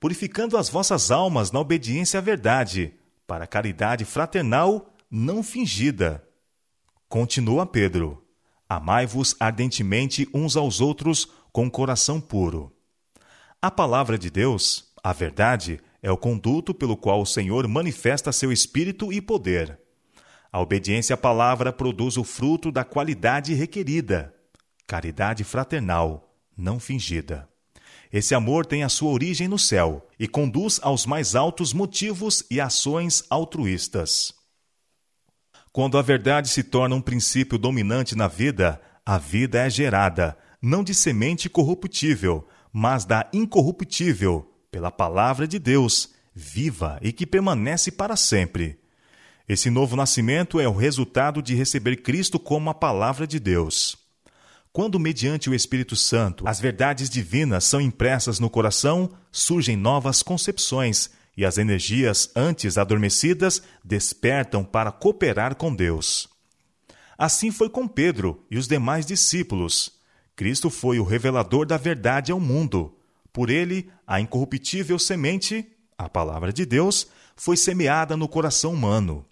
Purificando 0.00 0.56
as 0.56 0.70
vossas 0.70 1.10
almas 1.10 1.52
na 1.52 1.60
obediência 1.60 2.16
à 2.16 2.22
verdade, 2.22 2.94
para 3.26 3.44
a 3.44 3.46
caridade 3.46 4.06
fraternal 4.06 4.90
não 5.10 5.42
fingida. 5.42 6.26
Continua 7.10 7.66
Pedro: 7.66 8.24
Amai-vos 8.66 9.36
ardentemente 9.38 10.26
uns 10.32 10.56
aos 10.56 10.80
outros 10.80 11.28
com 11.52 11.70
coração 11.70 12.20
puro. 12.20 12.72
A 13.60 13.70
palavra 13.70 14.18
de 14.18 14.30
Deus, 14.30 14.92
a 15.02 15.12
verdade, 15.12 15.80
é 16.02 16.10
o 16.10 16.16
conduto 16.16 16.72
pelo 16.72 16.96
qual 16.96 17.20
o 17.20 17.26
Senhor 17.26 17.66
manifesta 17.68 18.32
seu 18.32 18.50
espírito 18.50 19.12
e 19.12 19.20
poder. 19.20 19.78
A 20.52 20.60
obediência 20.60 21.14
à 21.14 21.16
palavra 21.16 21.72
produz 21.72 22.16
o 22.16 22.24
fruto 22.24 22.72
da 22.72 22.84
qualidade 22.84 23.54
requerida, 23.54 24.34
caridade 24.86 25.44
fraternal, 25.44 26.34
não 26.56 26.80
fingida. 26.80 27.48
Esse 28.12 28.34
amor 28.34 28.66
tem 28.66 28.82
a 28.82 28.88
sua 28.88 29.10
origem 29.10 29.46
no 29.46 29.58
céu 29.58 30.08
e 30.18 30.26
conduz 30.26 30.80
aos 30.82 31.06
mais 31.06 31.36
altos 31.36 31.72
motivos 31.72 32.42
e 32.50 32.60
ações 32.60 33.22
altruístas. 33.30 34.34
Quando 35.72 35.96
a 35.96 36.02
verdade 36.02 36.48
se 36.48 36.64
torna 36.64 36.96
um 36.96 37.00
princípio 37.00 37.56
dominante 37.56 38.16
na 38.16 38.26
vida, 38.26 38.80
a 39.06 39.16
vida 39.16 39.64
é 39.64 39.70
gerada, 39.70 40.36
não 40.60 40.84
de 40.84 40.94
semente 40.94 41.48
corruptível, 41.48 42.46
mas 42.72 43.04
da 43.04 43.28
incorruptível, 43.32 44.52
pela 44.70 44.90
palavra 44.90 45.46
de 45.46 45.58
Deus, 45.58 46.10
viva 46.34 46.98
e 47.02 47.12
que 47.12 47.26
permanece 47.26 47.90
para 47.90 48.16
sempre. 48.16 48.78
Esse 49.48 49.68
novo 49.68 49.96
nascimento 49.96 50.60
é 50.60 50.68
o 50.68 50.76
resultado 50.76 51.42
de 51.42 51.54
receber 51.54 51.96
Cristo 51.96 52.38
como 52.38 52.70
a 52.70 52.74
palavra 52.74 53.26
de 53.26 53.40
Deus. 53.40 53.96
Quando, 54.72 55.00
mediante 55.00 55.50
o 55.50 55.54
Espírito 55.54 55.96
Santo, 55.96 56.46
as 56.46 56.60
verdades 56.60 57.10
divinas 57.10 57.64
são 57.64 57.80
impressas 57.80 58.38
no 58.38 58.48
coração, 58.48 59.10
surgem 59.32 59.76
novas 59.76 60.22
concepções 60.22 61.10
e 61.36 61.44
as 61.44 61.58
energias 61.58 62.30
antes 62.36 62.78
adormecidas 62.78 63.62
despertam 63.84 64.62
para 64.62 64.92
cooperar 64.92 65.56
com 65.56 65.74
Deus. 65.74 66.28
Assim 67.18 67.50
foi 67.50 67.68
com 67.68 67.88
Pedro 67.88 68.46
e 68.48 68.56
os 68.56 68.68
demais 68.68 69.04
discípulos. 69.04 69.99
Cristo 70.36 70.70
foi 70.70 70.98
o 70.98 71.04
revelador 71.04 71.66
da 71.66 71.76
verdade 71.76 72.32
ao 72.32 72.40
mundo. 72.40 72.94
Por 73.32 73.50
ele, 73.50 73.90
a 74.06 74.20
incorruptível 74.20 74.98
semente, 74.98 75.66
a 75.96 76.08
palavra 76.08 76.52
de 76.52 76.64
Deus, 76.64 77.06
foi 77.36 77.56
semeada 77.56 78.16
no 78.16 78.28
coração 78.28 78.72
humano. 78.72 79.24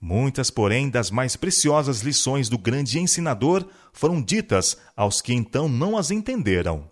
Muitas, 0.00 0.50
porém, 0.50 0.88
das 0.88 1.10
mais 1.10 1.36
preciosas 1.36 2.00
lições 2.00 2.48
do 2.48 2.56
grande 2.56 2.98
ensinador 2.98 3.66
foram 3.92 4.22
ditas 4.22 4.76
aos 4.96 5.20
que 5.20 5.34
então 5.34 5.68
não 5.68 5.96
as 5.96 6.10
entenderam. 6.10 6.90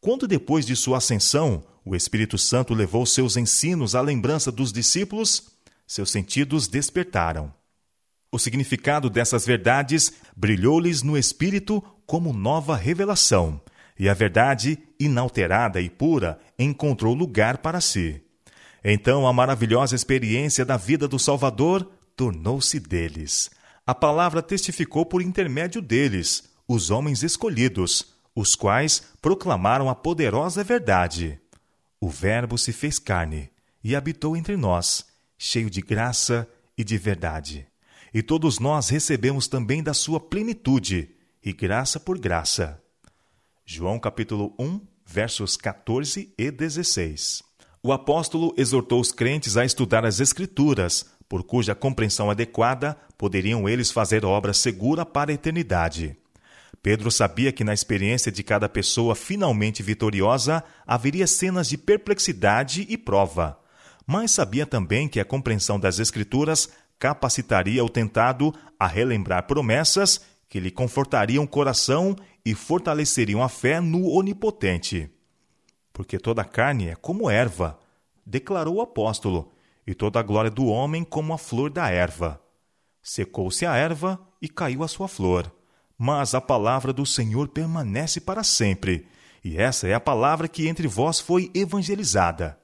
Quando, 0.00 0.28
depois 0.28 0.66
de 0.66 0.76
sua 0.76 0.98
ascensão, 0.98 1.64
o 1.84 1.96
Espírito 1.96 2.36
Santo 2.36 2.74
levou 2.74 3.06
seus 3.06 3.36
ensinos 3.36 3.94
à 3.94 4.00
lembrança 4.00 4.52
dos 4.52 4.72
discípulos, 4.72 5.50
seus 5.86 6.10
sentidos 6.10 6.68
despertaram. 6.68 7.52
O 8.36 8.38
significado 8.38 9.08
dessas 9.08 9.46
verdades 9.46 10.12
brilhou-lhes 10.36 11.02
no 11.02 11.16
espírito 11.16 11.82
como 12.04 12.34
nova 12.34 12.76
revelação, 12.76 13.58
e 13.98 14.10
a 14.10 14.12
verdade, 14.12 14.78
inalterada 15.00 15.80
e 15.80 15.88
pura, 15.88 16.38
encontrou 16.58 17.14
lugar 17.14 17.56
para 17.56 17.80
si. 17.80 18.20
Então 18.84 19.26
a 19.26 19.32
maravilhosa 19.32 19.96
experiência 19.96 20.66
da 20.66 20.76
vida 20.76 21.08
do 21.08 21.18
Salvador 21.18 21.90
tornou-se 22.14 22.78
deles. 22.78 23.50
A 23.86 23.94
palavra 23.94 24.42
testificou 24.42 25.06
por 25.06 25.22
intermédio 25.22 25.80
deles, 25.80 26.44
os 26.68 26.90
homens 26.90 27.22
escolhidos, 27.22 28.12
os 28.34 28.54
quais 28.54 29.02
proclamaram 29.22 29.88
a 29.88 29.94
poderosa 29.94 30.62
verdade. 30.62 31.40
O 31.98 32.10
Verbo 32.10 32.58
se 32.58 32.70
fez 32.70 32.98
carne 32.98 33.48
e 33.82 33.96
habitou 33.96 34.36
entre 34.36 34.58
nós, 34.58 35.06
cheio 35.38 35.70
de 35.70 35.80
graça 35.80 36.46
e 36.76 36.84
de 36.84 36.98
verdade. 36.98 37.66
E 38.12 38.22
todos 38.22 38.58
nós 38.58 38.88
recebemos 38.88 39.48
também 39.48 39.82
da 39.82 39.94
sua 39.94 40.20
plenitude, 40.20 41.10
e 41.44 41.52
graça 41.52 42.00
por 42.00 42.18
graça. 42.18 42.82
João 43.64 43.98
capítulo 43.98 44.54
1, 44.58 44.80
versos 45.04 45.56
14 45.56 46.32
e 46.36 46.50
16. 46.50 47.42
O 47.82 47.92
apóstolo 47.92 48.52
exortou 48.56 49.00
os 49.00 49.12
crentes 49.12 49.56
a 49.56 49.64
estudar 49.64 50.04
as 50.04 50.18
Escrituras, 50.18 51.06
por 51.28 51.44
cuja 51.44 51.74
compreensão 51.74 52.30
adequada 52.30 52.96
poderiam 53.16 53.68
eles 53.68 53.90
fazer 53.90 54.24
obra 54.24 54.52
segura 54.52 55.04
para 55.04 55.30
a 55.30 55.34
eternidade. 55.34 56.16
Pedro 56.82 57.10
sabia 57.10 57.52
que 57.52 57.64
na 57.64 57.74
experiência 57.74 58.30
de 58.30 58.42
cada 58.42 58.68
pessoa 58.68 59.14
finalmente 59.14 59.82
vitoriosa 59.82 60.62
haveria 60.86 61.26
cenas 61.26 61.68
de 61.68 61.76
perplexidade 61.76 62.86
e 62.88 62.96
prova, 62.96 63.58
mas 64.06 64.30
sabia 64.30 64.64
também 64.64 65.08
que 65.08 65.18
a 65.18 65.24
compreensão 65.24 65.80
das 65.80 65.98
Escrituras 65.98 66.70
capacitaria 66.98 67.84
o 67.84 67.88
tentado 67.88 68.54
a 68.78 68.86
relembrar 68.86 69.46
promessas 69.46 70.20
que 70.48 70.60
lhe 70.60 70.70
confortariam 70.70 71.44
o 71.44 71.48
coração 71.48 72.16
e 72.44 72.54
fortaleceriam 72.54 73.42
a 73.42 73.48
fé 73.48 73.80
no 73.80 74.08
Onipotente. 74.08 75.10
Porque 75.92 76.18
toda 76.18 76.44
carne 76.44 76.88
é 76.88 76.94
como 76.94 77.28
erva, 77.30 77.78
declarou 78.24 78.76
o 78.76 78.80
apóstolo, 78.80 79.52
e 79.86 79.94
toda 79.94 80.18
a 80.18 80.22
glória 80.22 80.50
do 80.50 80.66
homem 80.66 81.04
como 81.04 81.32
a 81.32 81.38
flor 81.38 81.70
da 81.70 81.88
erva. 81.88 82.40
Secou-se 83.02 83.64
a 83.64 83.76
erva 83.76 84.20
e 84.42 84.48
caiu 84.48 84.82
a 84.82 84.88
sua 84.88 85.06
flor. 85.06 85.52
Mas 85.96 86.34
a 86.34 86.40
palavra 86.40 86.92
do 86.92 87.06
Senhor 87.06 87.48
permanece 87.48 88.20
para 88.20 88.42
sempre, 88.42 89.06
e 89.42 89.56
essa 89.56 89.86
é 89.86 89.94
a 89.94 90.00
palavra 90.00 90.48
que 90.48 90.68
entre 90.68 90.88
vós 90.88 91.20
foi 91.20 91.50
evangelizada. 91.54 92.58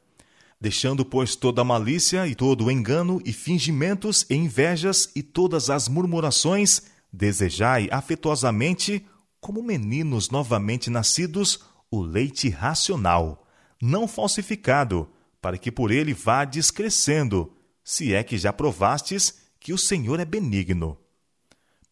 Deixando, 0.62 1.04
pois, 1.04 1.35
toda 1.35 1.64
malícia 1.64 2.25
e 2.28 2.37
todo 2.37 2.71
engano 2.71 3.21
e 3.25 3.33
fingimentos 3.33 4.25
e 4.31 4.37
invejas 4.37 5.11
e 5.12 5.21
todas 5.21 5.69
as 5.69 5.88
murmurações, 5.88 6.83
desejai 7.12 7.88
afetuosamente, 7.90 9.04
como 9.40 9.61
meninos 9.61 10.31
novamente 10.31 10.88
nascidos, 10.88 11.64
o 11.90 12.00
leite 12.00 12.49
racional, 12.49 13.45
não 13.83 14.07
falsificado, 14.07 15.11
para 15.40 15.59
que 15.59 15.73
por 15.73 15.90
ele 15.90 16.14
vades 16.14 16.71
crescendo, 16.71 17.52
se 17.83 18.14
é 18.14 18.23
que 18.23 18.38
já 18.38 18.52
provastes 18.52 19.42
que 19.59 19.73
o 19.73 19.78
Senhor 19.78 20.21
é 20.21 20.25
benigno. 20.25 20.97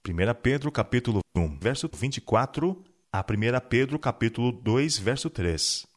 1 0.08 0.12
Pedro 0.40 0.70
capítulo 0.70 1.22
1, 1.34 1.58
verso 1.58 1.90
24 1.92 2.84
a 3.12 3.18
1 3.18 3.68
Pedro 3.68 3.98
capítulo 3.98 4.52
2, 4.52 4.96
verso 4.96 5.28
3. 5.28 5.89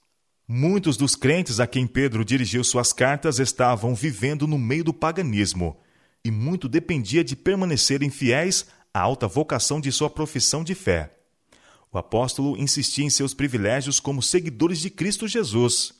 Muitos 0.55 0.97
dos 0.97 1.15
crentes 1.15 1.59
a 1.59 1.65
quem 1.65 1.87
Pedro 1.87 2.23
dirigiu 2.23 2.63
suas 2.63 2.93
cartas 2.93 3.39
estavam 3.39 3.95
vivendo 3.95 4.45
no 4.45 4.59
meio 4.59 4.83
do 4.83 4.93
paganismo, 4.93 5.75
e 6.23 6.29
muito 6.29 6.69
dependia 6.69 7.23
de 7.23 7.35
permanecerem 7.35 8.11
fiéis 8.11 8.67
à 8.93 8.99
alta 8.99 9.27
vocação 9.27 9.81
de 9.81 9.91
sua 9.91 10.11
profissão 10.11 10.63
de 10.63 10.75
fé. 10.75 11.11
O 11.91 11.97
apóstolo 11.97 12.55
insistia 12.55 13.03
em 13.03 13.09
seus 13.09 13.33
privilégios 13.33 13.99
como 13.99 14.21
seguidores 14.21 14.77
de 14.77 14.91
Cristo 14.91 15.27
Jesus. 15.27 15.91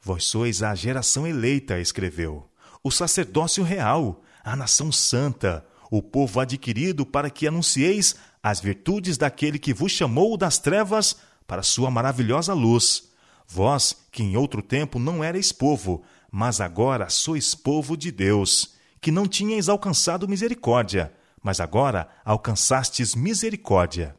Vós 0.00 0.24
sois 0.24 0.62
a 0.62 0.74
geração 0.74 1.26
eleita, 1.26 1.78
escreveu, 1.78 2.48
o 2.82 2.90
sacerdócio 2.90 3.62
real, 3.62 4.22
a 4.42 4.56
nação 4.56 4.90
santa, 4.90 5.66
o 5.90 6.00
povo 6.00 6.40
adquirido 6.40 7.04
para 7.04 7.28
que 7.28 7.46
anuncieis 7.46 8.16
as 8.42 8.58
virtudes 8.58 9.18
daquele 9.18 9.58
que 9.58 9.74
vos 9.74 9.92
chamou 9.92 10.38
das 10.38 10.58
trevas 10.58 11.14
para 11.46 11.62
sua 11.62 11.90
maravilhosa 11.90 12.54
luz. 12.54 13.11
Vós, 13.52 13.94
que 14.10 14.22
em 14.22 14.34
outro 14.34 14.62
tempo 14.62 14.98
não 14.98 15.22
erais 15.22 15.52
povo, 15.52 16.02
mas 16.30 16.58
agora 16.58 17.10
sois 17.10 17.54
povo 17.54 17.98
de 17.98 18.10
Deus, 18.10 18.76
que 18.98 19.10
não 19.10 19.28
tinhais 19.28 19.68
alcançado 19.68 20.26
misericórdia, 20.26 21.12
mas 21.42 21.60
agora 21.60 22.08
alcançastes 22.24 23.14
misericórdia. 23.14 24.16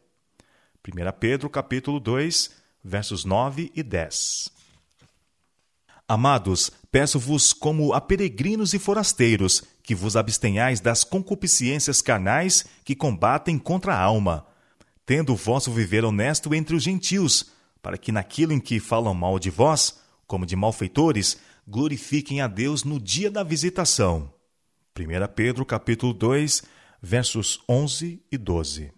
1 0.87 1.19
Pedro 1.19 1.49
capítulo 1.49 1.99
2, 1.99 2.51
versos 2.83 3.25
9 3.25 3.71
e 3.73 3.81
10. 3.81 4.49
Amados, 6.07 6.69
peço-vos 6.91 7.53
como 7.53 7.91
a 7.91 7.99
peregrinos 7.99 8.75
e 8.75 8.77
forasteiros, 8.77 9.63
que 9.81 9.95
vos 9.95 10.15
abstenhais 10.15 10.79
das 10.79 11.03
concupiscências 11.03 12.03
carnais 12.03 12.65
que 12.85 12.95
combatem 12.95 13.57
contra 13.57 13.95
a 13.95 13.99
alma, 13.99 14.45
tendo 15.07 15.33
o 15.33 15.35
vosso 15.35 15.71
viver 15.71 16.05
honesto 16.05 16.53
entre 16.53 16.75
os 16.75 16.83
gentios, 16.83 17.51
para 17.83 17.97
que 17.97 18.13
naquilo 18.13 18.53
em 18.53 18.59
que 18.61 18.79
falam 18.79 19.13
mal 19.13 19.37
de 19.37 19.49
vós, 19.49 19.99
como 20.25 20.45
de 20.45 20.55
malfeitores, 20.55 21.37
glorifiquem 21.67 22.39
a 22.39 22.47
Deus 22.47 22.85
no 22.85 22.97
dia 22.97 23.29
da 23.29 23.43
visitação. 23.43 24.33
1 24.97 25.33
Pedro 25.35 25.65
capítulo 25.65 26.13
2, 26.13 26.63
versos 27.01 27.59
11 27.67 28.23
e 28.31 28.37
12. 28.37 28.91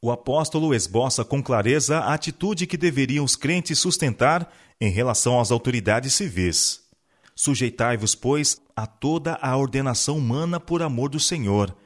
O 0.00 0.12
apóstolo 0.12 0.72
esboça 0.72 1.24
com 1.24 1.42
clareza 1.42 1.98
a 1.98 2.14
atitude 2.14 2.66
que 2.66 2.76
deveriam 2.76 3.24
os 3.24 3.34
crentes 3.34 3.78
sustentar 3.78 4.52
em 4.80 4.90
relação 4.90 5.40
às 5.40 5.50
autoridades 5.50 6.14
civis. 6.14 6.80
Sujeitai-vos, 7.34 8.14
pois, 8.14 8.60
a 8.76 8.86
toda 8.86 9.34
a 9.42 9.56
ordenação 9.56 10.16
humana 10.16 10.60
por 10.60 10.80
amor 10.80 11.08
do 11.08 11.18
Senhor, 11.18 11.76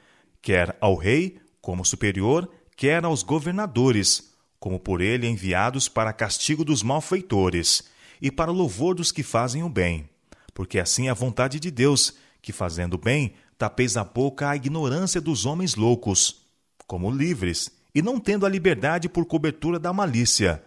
quer 0.43 0.77
ao 0.81 0.97
rei 0.97 1.39
como 1.63 1.85
superior, 1.85 2.51
quer 2.77 3.05
aos 3.05 3.23
governadores, 3.23 4.36
como 4.67 4.81
por 4.81 5.01
ele 5.01 5.29
enviados 5.29 5.89
para 5.89 6.13
castigo 6.13 6.65
dos 6.65 6.83
malfeitores 6.83 7.85
e 8.21 8.33
para 8.33 8.51
louvor 8.51 8.97
dos 8.97 9.13
que 9.13 9.23
fazem 9.23 9.63
o 9.63 9.69
bem. 9.69 10.11
Porque 10.53 10.81
assim 10.81 11.07
é 11.07 11.11
a 11.11 11.15
vontade 11.15 11.61
de 11.61 11.71
Deus, 11.71 12.15
que 12.43 12.53
fazendo 12.53 12.95
o 12.95 12.99
bem, 12.99 13.35
tapeis 13.57 13.97
a 13.97 14.03
boca 14.03 14.49
à 14.49 14.57
ignorância 14.57 15.21
dos 15.21 15.47
homens 15.47 15.77
loucos, 15.77 16.43
como 16.85 17.13
livres, 17.13 17.71
e 17.95 18.03
não 18.03 18.19
tendo 18.19 18.45
a 18.45 18.49
liberdade 18.49 19.09
por 19.09 19.25
cobertura 19.25 19.79
da 19.79 19.93
malícia, 19.93 20.61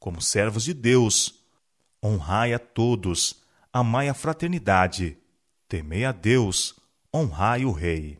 como 0.00 0.20
servos 0.20 0.64
de 0.64 0.74
Deus. 0.74 1.36
Honrai 2.02 2.54
a 2.54 2.58
todos, 2.58 3.36
amai 3.72 4.08
a 4.08 4.14
fraternidade, 4.14 5.16
temei 5.68 6.04
a 6.04 6.10
Deus, 6.10 6.74
honrai 7.14 7.64
o 7.64 7.70
Rei. 7.70 8.18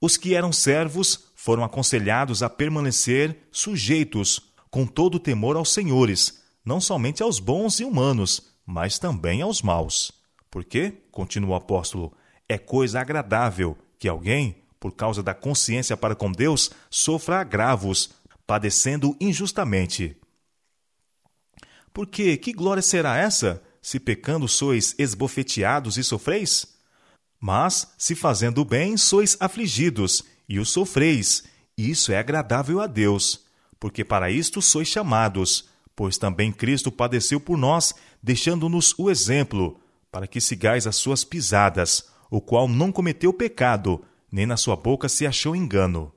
Os 0.00 0.16
que 0.16 0.32
eram 0.32 0.52
servos 0.52 1.24
foram 1.44 1.62
aconselhados 1.62 2.42
a 2.42 2.48
permanecer 2.48 3.36
sujeitos, 3.52 4.40
com 4.70 4.86
todo 4.86 5.18
temor 5.18 5.56
aos 5.56 5.74
senhores, 5.74 6.42
não 6.64 6.80
somente 6.80 7.22
aos 7.22 7.38
bons 7.38 7.80
e 7.80 7.84
humanos, 7.84 8.54
mas 8.64 8.98
também 8.98 9.42
aos 9.42 9.60
maus. 9.60 10.10
Porque, 10.50 11.02
continua 11.12 11.50
o 11.50 11.54
apóstolo, 11.54 12.16
é 12.48 12.56
coisa 12.56 12.98
agradável 12.98 13.76
que 13.98 14.08
alguém, 14.08 14.56
por 14.80 14.92
causa 14.92 15.22
da 15.22 15.34
consciência 15.34 15.98
para 15.98 16.14
com 16.14 16.32
Deus, 16.32 16.70
sofra 16.88 17.40
agravos, 17.40 18.08
padecendo 18.46 19.14
injustamente. 19.20 20.16
Porque 21.92 22.38
que 22.38 22.54
glória 22.54 22.82
será 22.82 23.18
essa, 23.18 23.62
se 23.82 24.00
pecando 24.00 24.48
sois 24.48 24.94
esbofeteados 24.98 25.98
e 25.98 26.04
sofreis? 26.04 26.74
Mas, 27.38 27.92
se 27.98 28.14
fazendo 28.14 28.62
o 28.62 28.64
bem, 28.64 28.96
sois 28.96 29.36
afligidos, 29.38 30.24
e 30.48 30.58
o 30.58 30.64
sofreis, 30.64 31.44
isso 31.76 32.12
é 32.12 32.18
agradável 32.18 32.80
a 32.80 32.86
Deus, 32.86 33.44
porque 33.80 34.04
para 34.04 34.30
isto 34.30 34.62
sois 34.62 34.88
chamados, 34.88 35.68
pois 35.96 36.18
também 36.18 36.52
Cristo 36.52 36.90
padeceu 36.90 37.40
por 37.40 37.56
nós, 37.56 37.94
deixando-nos 38.22 38.94
o 38.98 39.10
exemplo, 39.10 39.80
para 40.10 40.26
que 40.26 40.40
sigais 40.40 40.86
as 40.86 40.96
suas 40.96 41.24
pisadas, 41.24 42.08
o 42.30 42.40
qual 42.40 42.68
não 42.68 42.92
cometeu 42.92 43.32
pecado, 43.32 44.04
nem 44.30 44.46
na 44.46 44.56
sua 44.56 44.76
boca 44.76 45.08
se 45.08 45.26
achou 45.26 45.54
engano. 45.54 46.12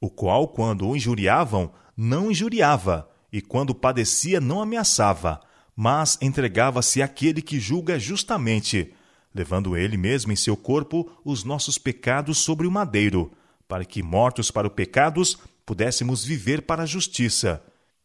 O 0.00 0.10
qual, 0.10 0.48
quando 0.48 0.88
o 0.88 0.96
injuriavam, 0.96 1.72
não 1.96 2.30
injuriava, 2.30 3.08
e 3.32 3.40
quando 3.40 3.74
padecia, 3.74 4.40
não 4.40 4.60
ameaçava, 4.60 5.40
mas 5.74 6.18
entregava-se 6.20 7.02
àquele 7.02 7.42
que 7.42 7.60
julga 7.60 7.98
justamente, 7.98 8.92
levando 9.34 9.76
ele 9.76 9.96
mesmo 9.96 10.32
em 10.32 10.36
seu 10.36 10.56
corpo 10.56 11.10
os 11.24 11.44
nossos 11.44 11.76
pecados 11.76 12.38
sobre 12.38 12.66
o 12.66 12.70
madeiro, 12.70 13.30
para 13.68 13.84
que, 13.84 14.02
mortos 14.02 14.50
para 14.50 14.68
os 14.68 14.74
pecados, 14.74 15.38
pudéssemos 15.64 16.24
viver 16.24 16.62
para 16.62 16.84
a 16.84 16.86
justiça. 16.86 17.62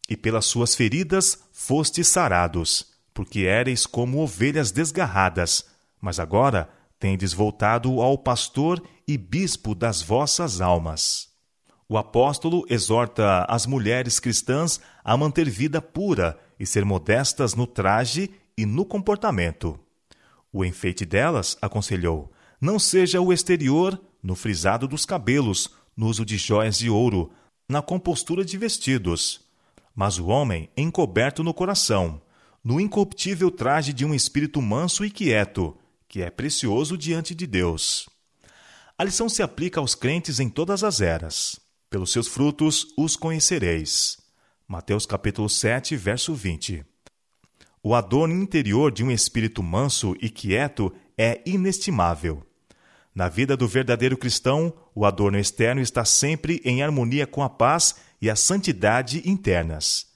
E 0.10 0.18
pelas 0.18 0.46
suas 0.46 0.76
feridas 0.76 1.44
fostes 1.54 2.08
sarados, 2.08 2.88
porque 3.14 3.42
éreis 3.42 3.86
como 3.86 4.22
ovelhas 4.22 4.72
desgarradas, 4.72 5.66
mas 6.02 6.20
agora 6.20 6.70
tendes 7.00 7.34
voltado 7.34 8.02
ao 8.02 8.18
pastor 8.18 8.82
e 9.08 9.18
bispo 9.18 9.74
das 9.74 10.02
vossas 10.02 10.62
almas. 10.62 11.30
O 11.88 11.98
apóstolo 11.98 12.66
exorta 12.70 13.46
as 13.50 13.66
mulheres 13.66 14.20
cristãs 14.20 14.80
a 15.04 15.18
manter 15.18 15.50
vida 15.50 15.82
pura 15.82 16.40
e 16.60 16.66
ser 16.66 16.86
modestas 16.86 17.54
no 17.54 17.68
traje 17.68 18.32
e 18.58 18.66
no 18.66 18.86
comportamento. 18.86 19.80
O 20.54 20.64
enfeite 20.64 21.06
delas, 21.06 21.58
aconselhou, 21.62 22.32
não 22.62 22.78
seja 22.78 23.20
o 23.20 23.34
exterior, 23.34 24.00
no 24.22 24.36
frisado 24.36 24.88
dos 24.88 25.06
cabelos, 25.06 25.70
no 25.96 26.08
uso 26.08 26.26
de 26.26 26.38
joias 26.38 26.78
de 26.78 26.90
ouro, 26.90 27.32
na 27.68 27.82
compostura 27.82 28.44
de 28.44 28.58
vestidos, 28.58 29.42
mas 29.96 30.18
o 30.18 30.28
homem 30.28 30.70
encoberto 30.76 31.44
no 31.44 31.54
coração, 31.54 32.22
no 32.64 32.80
incorruptível 32.80 33.50
traje 33.50 33.92
de 33.94 34.06
um 34.06 34.14
espírito 34.14 34.62
manso 34.62 35.04
e 35.04 35.10
quieto, 35.10 35.78
que 36.08 36.22
é 36.22 36.30
precioso 36.30 36.98
diante 36.98 37.34
de 37.34 37.48
Deus. 37.48 38.10
A 38.98 39.04
lição 39.04 39.28
se 39.28 39.42
aplica 39.42 39.80
aos 39.80 39.96
crentes 39.96 40.40
em 40.40 40.50
todas 40.50 40.84
as 40.84 41.02
eras. 41.02 41.60
Pelos 41.90 42.12
seus 42.12 42.28
frutos 42.28 42.88
os 42.98 43.16
conhecereis. 43.16 44.18
Mateus 44.68 45.06
capítulo 45.06 45.50
7, 45.50 45.96
verso 45.96 46.34
20. 46.34 46.86
O 47.84 47.96
adorno 47.96 48.36
interior 48.36 48.92
de 48.92 49.04
um 49.04 49.10
espírito 49.10 49.64
manso 49.64 50.16
e 50.22 50.30
quieto 50.30 50.94
é 51.18 51.42
inestimável. 51.46 52.46
Na 53.14 53.28
vida 53.28 53.58
do 53.58 53.68
verdadeiro 53.68 54.18
cristão, 54.18 54.74
o 54.96 55.06
adorno 55.06 55.38
externo 55.38 55.82
está 55.82 56.06
sempre 56.06 56.62
em 56.64 56.82
harmonia 56.82 57.28
com 57.28 57.44
a 57.44 57.50
paz 57.50 57.96
e 58.22 58.30
a 58.30 58.36
santidade 58.36 59.22
internas. 59.30 60.08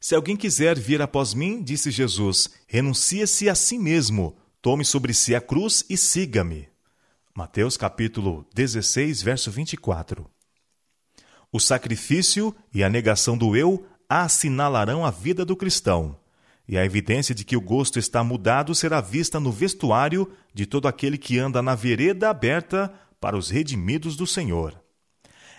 Se 0.00 0.14
alguém 0.14 0.36
quiser 0.36 0.78
vir 0.78 1.02
após 1.02 1.34
mim, 1.34 1.60
disse 1.62 1.90
Jesus, 1.90 2.48
renuncie-se 2.68 3.48
a 3.48 3.54
si 3.54 3.78
mesmo, 3.78 4.36
tome 4.62 4.84
sobre 4.84 5.12
si 5.12 5.34
a 5.34 5.40
cruz 5.40 5.84
e 5.90 5.96
siga-me. 5.96 6.68
Mateus 7.34 7.76
capítulo 7.76 8.46
16, 8.54 9.22
verso 9.22 9.50
24. 9.50 10.30
O 11.52 11.58
sacrifício 11.58 12.54
e 12.72 12.84
a 12.84 12.88
negação 12.88 13.36
do 13.36 13.56
eu 13.56 13.84
assinalarão 14.08 15.04
a 15.04 15.10
vida 15.10 15.44
do 15.44 15.56
cristão, 15.56 16.18
e 16.68 16.76
a 16.76 16.84
evidência 16.84 17.34
de 17.34 17.44
que 17.44 17.56
o 17.56 17.60
gosto 17.60 17.98
está 17.98 18.24
mudado 18.24 18.74
será 18.74 19.00
vista 19.00 19.38
no 19.38 19.52
vestuário 19.52 20.30
de 20.52 20.66
todo 20.66 20.88
aquele 20.88 21.16
que 21.16 21.38
anda 21.38 21.62
na 21.62 21.74
vereda 21.74 22.28
aberta 22.28 22.92
para 23.20 23.36
os 23.36 23.50
redimidos 23.50 24.16
do 24.16 24.26
Senhor. 24.26 24.80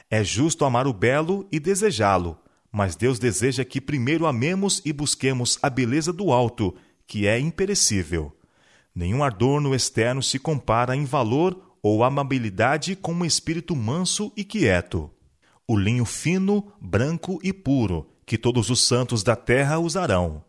É 0.10 0.24
justo 0.24 0.65
amar 0.65 0.88
o 0.88 0.93
belo 0.93 1.48
e 1.52 1.60
desejá-lo, 1.60 2.38
mas 2.72 2.96
Deus 2.96 3.20
deseja 3.20 3.63
que 3.63 3.80
primeiro 3.80 4.26
amemos 4.26 4.82
e 4.86 4.91
busquemos 4.91 5.58
a 5.62 5.70
beleza 5.70 6.12
do 6.12 6.32
alto, 6.32 6.76
que 7.06 7.26
é 7.26 7.39
imperecível. 7.39 8.36
Nenhum 8.93 9.24
adorno 9.24 9.76
externo 9.76 10.22
se 10.22 10.39
compara 10.39 10.96
em 10.96 11.06
valor 11.06 11.76
ou 11.82 12.04
amabilidade 12.04 12.96
com 12.96 13.13
um 13.13 13.26
espírito 13.26 13.76
manso 13.76 14.32
e 14.36 14.43
quieto. 14.43 15.10
O 15.67 15.78
linho 15.78 16.06
fino, 16.06 16.72
branco 16.82 17.39
e 17.43 17.54
puro, 17.54 18.10
que 18.26 18.38
todos 18.38 18.70
os 18.70 18.82
santos 18.82 19.24
da 19.24 19.36
terra 19.36 19.78
usarão. 19.78 20.43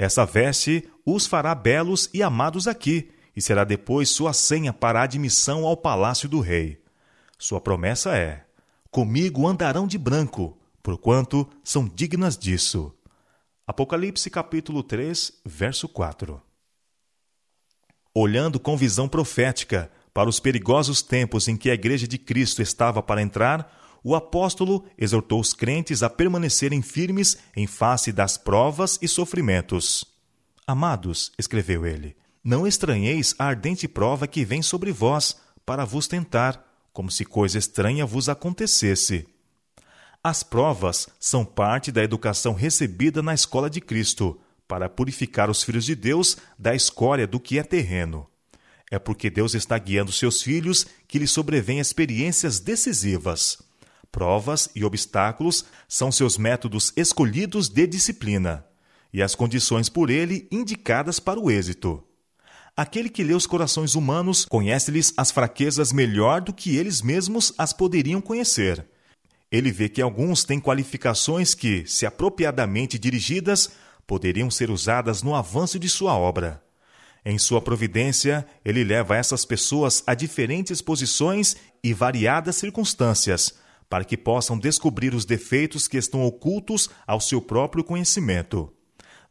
Essa 0.00 0.24
veste 0.24 0.88
os 1.04 1.26
fará 1.26 1.54
belos 1.54 2.08
e 2.14 2.22
amados 2.22 2.66
aqui, 2.66 3.10
e 3.36 3.42
será 3.42 3.64
depois 3.64 4.08
sua 4.08 4.32
senha 4.32 4.72
para 4.72 4.98
a 4.98 5.02
admissão 5.02 5.66
ao 5.66 5.76
palácio 5.76 6.26
do 6.26 6.40
rei. 6.40 6.82
Sua 7.38 7.60
promessa 7.60 8.16
é: 8.16 8.46
Comigo 8.90 9.46
andarão 9.46 9.86
de 9.86 9.98
branco, 9.98 10.58
porquanto 10.82 11.46
são 11.62 11.86
dignas 11.86 12.38
disso. 12.38 12.94
Apocalipse 13.66 14.30
capítulo 14.30 14.82
3, 14.82 15.34
verso 15.44 15.86
4. 15.86 16.40
Olhando 18.14 18.58
com 18.58 18.78
visão 18.78 19.06
profética 19.06 19.92
para 20.14 20.30
os 20.30 20.40
perigosos 20.40 21.02
tempos 21.02 21.46
em 21.46 21.58
que 21.58 21.68
a 21.68 21.74
Igreja 21.74 22.08
de 22.08 22.16
Cristo 22.16 22.62
estava 22.62 23.02
para 23.02 23.20
entrar, 23.20 23.70
o 24.02 24.14
apóstolo 24.14 24.84
exortou 24.96 25.40
os 25.40 25.52
crentes 25.52 26.02
a 26.02 26.10
permanecerem 26.10 26.82
firmes 26.82 27.36
em 27.54 27.66
face 27.66 28.12
das 28.12 28.36
provas 28.38 28.98
e 29.02 29.08
sofrimentos. 29.08 30.04
Amados, 30.66 31.32
escreveu 31.38 31.84
ele, 31.84 32.16
não 32.42 32.66
estranheis 32.66 33.34
a 33.38 33.46
ardente 33.46 33.86
prova 33.86 34.26
que 34.26 34.44
vem 34.44 34.62
sobre 34.62 34.92
vós 34.92 35.36
para 35.66 35.84
vos 35.84 36.06
tentar, 36.08 36.64
como 36.92 37.10
se 37.10 37.24
coisa 37.24 37.58
estranha 37.58 38.06
vos 38.06 38.28
acontecesse 38.28 39.26
As 40.22 40.42
provas 40.42 41.08
são 41.18 41.44
parte 41.44 41.92
da 41.92 42.02
educação 42.02 42.54
recebida 42.54 43.22
na 43.22 43.34
escola 43.34 43.70
de 43.70 43.80
Cristo, 43.80 44.40
para 44.66 44.88
purificar 44.88 45.50
os 45.50 45.64
filhos 45.64 45.84
de 45.84 45.96
Deus 45.96 46.36
da 46.56 46.74
escória 46.74 47.26
do 47.26 47.40
que 47.40 47.58
é 47.58 47.62
terreno. 47.64 48.28
É 48.88 48.98
porque 48.98 49.28
Deus 49.28 49.54
está 49.54 49.76
guiando 49.76 50.12
seus 50.12 50.42
filhos 50.42 50.86
que 51.08 51.18
lhes 51.18 51.32
sobrevêm 51.32 51.80
experiências 51.80 52.60
decisivas. 52.60 53.58
Provas 54.12 54.68
e 54.74 54.84
obstáculos 54.84 55.64
são 55.88 56.10
seus 56.10 56.36
métodos 56.36 56.92
escolhidos 56.96 57.68
de 57.68 57.86
disciplina 57.86 58.66
e 59.12 59.22
as 59.22 59.34
condições 59.34 59.88
por 59.88 60.10
ele 60.10 60.48
indicadas 60.50 61.18
para 61.18 61.38
o 61.38 61.50
êxito. 61.50 62.02
Aquele 62.76 63.08
que 63.08 63.24
lê 63.24 63.34
os 63.34 63.46
corações 63.46 63.94
humanos 63.94 64.44
conhece-lhes 64.44 65.12
as 65.16 65.30
fraquezas 65.30 65.92
melhor 65.92 66.40
do 66.40 66.52
que 66.52 66.76
eles 66.76 67.02
mesmos 67.02 67.52
as 67.58 67.72
poderiam 67.72 68.20
conhecer 68.20 68.86
ele 69.50 69.72
vê 69.72 69.88
que 69.88 70.00
alguns 70.00 70.44
têm 70.44 70.60
qualificações 70.60 71.54
que, 71.54 71.84
se 71.86 72.06
apropriadamente 72.06 72.98
dirigidas, 72.98 73.70
poderiam 74.06 74.50
ser 74.50 74.70
usadas 74.70 75.22
no 75.22 75.34
avanço 75.34 75.78
de 75.78 75.88
sua 75.88 76.16
obra. 76.16 76.62
Em 77.24 77.36
sua 77.36 77.60
providência, 77.60 78.46
ele 78.64 78.84
leva 78.84 79.16
essas 79.16 79.44
pessoas 79.44 80.02
a 80.06 80.14
diferentes 80.14 80.80
posições 80.80 81.56
e 81.82 81.92
variadas 81.92 82.56
circunstâncias, 82.56 83.54
para 83.90 84.04
que 84.04 84.16
possam 84.16 84.56
descobrir 84.56 85.12
os 85.14 85.24
defeitos 85.24 85.88
que 85.88 85.98
estão 85.98 86.22
ocultos 86.24 86.88
ao 87.04 87.20
seu 87.20 87.42
próprio 87.42 87.82
conhecimento. 87.82 88.72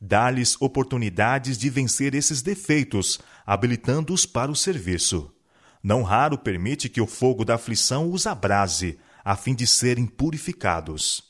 Dá-lhes 0.01 0.61
oportunidades 0.61 1.57
de 1.57 1.69
vencer 1.69 2.13
esses 2.13 2.41
defeitos, 2.41 3.19
habilitando-os 3.45 4.25
para 4.25 4.51
o 4.51 4.55
serviço. 4.55 5.33
Não 5.81 6.03
raro 6.03 6.37
permite 6.37 6.89
que 6.89 6.99
o 6.99 7.07
fogo 7.07 7.45
da 7.45 7.55
aflição 7.55 8.11
os 8.11 8.27
abrase, 8.27 8.99
a 9.23 9.37
fim 9.37 9.55
de 9.55 9.65
serem 9.65 10.05
purificados. 10.05 11.23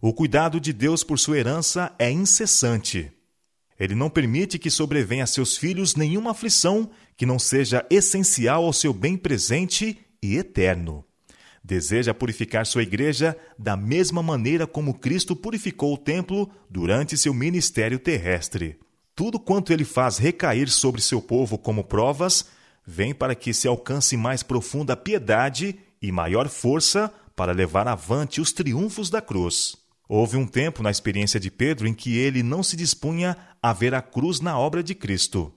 O 0.00 0.12
cuidado 0.12 0.60
de 0.60 0.72
Deus 0.72 1.04
por 1.04 1.18
sua 1.18 1.38
herança 1.38 1.92
é 1.96 2.10
incessante. 2.10 3.12
Ele 3.78 3.94
não 3.94 4.10
permite 4.10 4.58
que 4.58 4.70
sobrevenha 4.70 5.22
a 5.22 5.28
seus 5.28 5.56
filhos 5.56 5.94
nenhuma 5.94 6.32
aflição 6.32 6.90
que 7.16 7.24
não 7.24 7.38
seja 7.38 7.86
essencial 7.88 8.64
ao 8.64 8.72
seu 8.72 8.92
bem 8.92 9.16
presente 9.16 9.96
e 10.20 10.36
eterno. 10.36 11.07
Deseja 11.62 12.14
purificar 12.14 12.66
sua 12.66 12.82
igreja 12.82 13.36
da 13.58 13.76
mesma 13.76 14.22
maneira 14.22 14.66
como 14.66 14.94
Cristo 14.94 15.34
purificou 15.34 15.94
o 15.94 15.98
templo 15.98 16.50
durante 16.70 17.16
seu 17.16 17.34
ministério 17.34 17.98
terrestre. 17.98 18.78
Tudo 19.14 19.38
quanto 19.38 19.72
ele 19.72 19.84
faz 19.84 20.16
recair 20.18 20.68
sobre 20.68 21.00
seu 21.00 21.20
povo 21.20 21.58
como 21.58 21.84
provas 21.84 22.46
vem 22.86 23.12
para 23.12 23.34
que 23.34 23.52
se 23.52 23.66
alcance 23.68 24.16
mais 24.16 24.42
profunda 24.42 24.96
piedade 24.96 25.78
e 26.00 26.12
maior 26.12 26.48
força 26.48 27.12
para 27.34 27.52
levar 27.52 27.86
avante 27.86 28.40
os 28.40 28.52
triunfos 28.52 29.10
da 29.10 29.20
cruz. 29.20 29.76
Houve 30.08 30.36
um 30.36 30.46
tempo 30.46 30.82
na 30.82 30.90
experiência 30.90 31.38
de 31.38 31.50
Pedro 31.50 31.86
em 31.86 31.92
que 31.92 32.16
ele 32.16 32.42
não 32.42 32.62
se 32.62 32.76
dispunha 32.76 33.36
a 33.62 33.72
ver 33.72 33.94
a 33.94 34.00
cruz 34.00 34.40
na 34.40 34.58
obra 34.58 34.82
de 34.82 34.94
Cristo. 34.94 35.52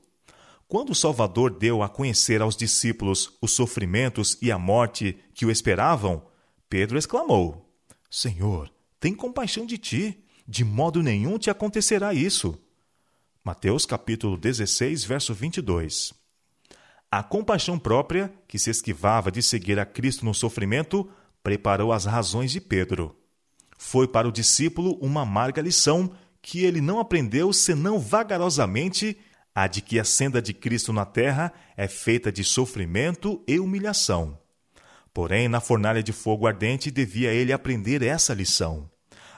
Quando 0.72 0.96
Salvador 0.96 1.50
deu 1.52 1.84
a 1.84 1.90
conhecer 1.90 2.42
aos 2.42 2.56
discípulos 2.56 3.38
os 3.42 3.52
sofrimentos 3.52 4.38
e 4.42 4.50
a 4.50 4.58
morte 4.58 5.18
que 5.34 5.46
o 5.46 5.52
esperavam, 5.52 6.26
Pedro 6.70 6.98
exclamou: 6.98 7.70
Senhor, 8.10 8.72
tem 8.98 9.14
compaixão 9.14 9.66
de 9.66 9.78
ti, 9.78 10.24
de 10.48 10.64
modo 10.64 11.04
nenhum 11.04 11.38
te 11.38 11.50
acontecerá 11.50 12.14
isso. 12.14 12.58
Mateus 13.44 13.86
capítulo 13.86 14.38
16, 14.38 15.04
verso 15.04 15.34
22. 15.34 16.14
A 17.12 17.22
compaixão 17.22 17.78
própria, 17.78 18.34
que 18.48 18.58
se 18.58 18.70
esquivava 18.70 19.30
de 19.30 19.44
seguir 19.44 19.78
a 19.78 19.86
Cristo 19.86 20.24
no 20.24 20.34
sofrimento, 20.34 21.06
preparou 21.44 21.92
as 21.92 22.06
razões 22.06 22.50
de 22.50 22.62
Pedro. 22.62 23.14
Foi 23.78 24.08
para 24.08 24.26
o 24.26 24.32
discípulo 24.32 24.98
uma 25.02 25.24
amarga 25.24 25.62
lição 25.62 26.14
que 26.42 26.64
ele 26.64 26.80
não 26.80 26.98
aprendeu 26.98 27.52
senão 27.52 28.00
vagarosamente 28.00 29.18
a 29.54 29.68
de 29.68 29.82
que 29.82 30.00
a 30.00 30.04
senda 30.04 30.42
de 30.42 30.54
Cristo 30.54 30.94
na 30.94 31.06
terra 31.06 31.52
é 31.76 31.88
feita 31.88 32.32
de 32.32 32.44
sofrimento 32.44 33.44
e 33.48 33.60
humilhação. 33.60 34.38
Porém, 35.14 35.50
na 35.50 35.60
fornalha 35.60 36.02
de 36.02 36.14
fogo 36.14 36.48
ardente 36.48 36.90
devia 36.90 37.34
ele 37.34 37.52
aprender 37.52 38.02
essa 38.02 38.34
lição. 38.34 38.90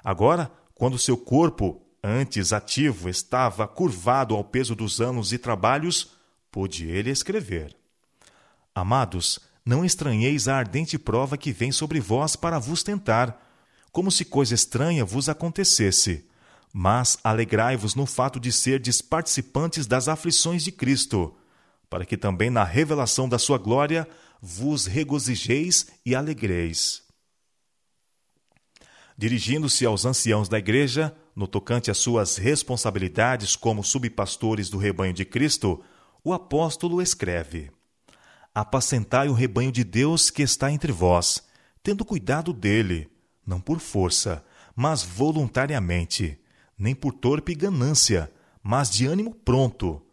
Agora, 0.04 0.52
quando 0.76 1.00
seu 1.00 1.18
corpo, 1.18 1.82
antes 2.04 2.54
ativo, 2.54 3.10
estava 3.10 3.68
curvado 3.68 4.36
ao 4.36 4.44
peso 4.44 4.76
dos 4.76 5.02
anos 5.02 5.34
e 5.34 5.38
trabalhos, 5.38 6.12
pôde 6.52 6.88
ele 6.88 7.10
escrever: 7.10 7.76
Amados, 8.76 9.40
não 9.66 9.84
estranheis 9.84 10.48
a 10.48 10.58
ardente 10.58 11.00
prova 11.00 11.38
que 11.38 11.52
vem 11.52 11.72
sobre 11.72 12.00
vós 12.00 12.36
para 12.36 12.60
vos 12.60 12.84
tentar, 12.84 13.42
como 13.92 14.12
se 14.12 14.26
coisa 14.26 14.54
estranha 14.54 15.06
vos 15.06 15.30
acontecesse. 15.30 16.28
Mas 16.74 17.20
alegrai-vos 17.24 17.94
no 17.94 18.08
fato 18.08 18.40
de 18.40 18.52
serdes 18.52 19.00
participantes 19.00 19.86
das 19.86 20.08
aflições 20.08 20.64
de 20.64 20.72
Cristo, 20.72 21.36
para 21.88 22.04
que 22.04 22.18
também 22.18 22.50
na 22.50 22.64
revelação 22.64 23.30
da 23.30 23.38
sua 23.38 23.60
glória 23.60 24.08
vos 24.42 24.88
regozijeis 24.88 25.86
e 26.04 26.16
alegreis. 26.16 27.04
Dirigindo-se 29.16 29.86
aos 29.86 30.04
anciãos 30.04 30.50
da 30.50 30.58
igreja, 30.58 31.16
no 31.36 31.48
tocante 31.48 31.92
às 31.92 32.00
suas 32.00 32.38
responsabilidades 32.38 33.56
como 33.56 33.84
subpastores 33.84 34.70
do 34.70 34.78
rebanho 34.78 35.14
de 35.14 35.24
Cristo, 35.24 35.84
o 36.24 36.34
apóstolo 36.34 37.02
escreve: 37.02 37.72
Apacentai 38.54 39.30
o 39.30 39.34
rebanho 39.34 39.72
de 39.72 39.84
Deus 39.84 40.30
que 40.30 40.42
está 40.42 40.72
entre 40.72 40.92
vós, 40.92 41.44
tendo 41.84 42.04
cuidado 42.04 42.52
dele, 42.52 43.10
não 43.46 43.62
por 43.62 43.80
força, 43.80 44.44
mas 44.76 45.04
voluntariamente, 45.04 46.40
nem 46.84 46.94
por 46.94 47.14
torpe 47.14 47.56
ganância, 47.56 48.30
mas 48.62 48.90
de 48.90 49.06
ânimo 49.06 49.34
pronto, 49.34 50.06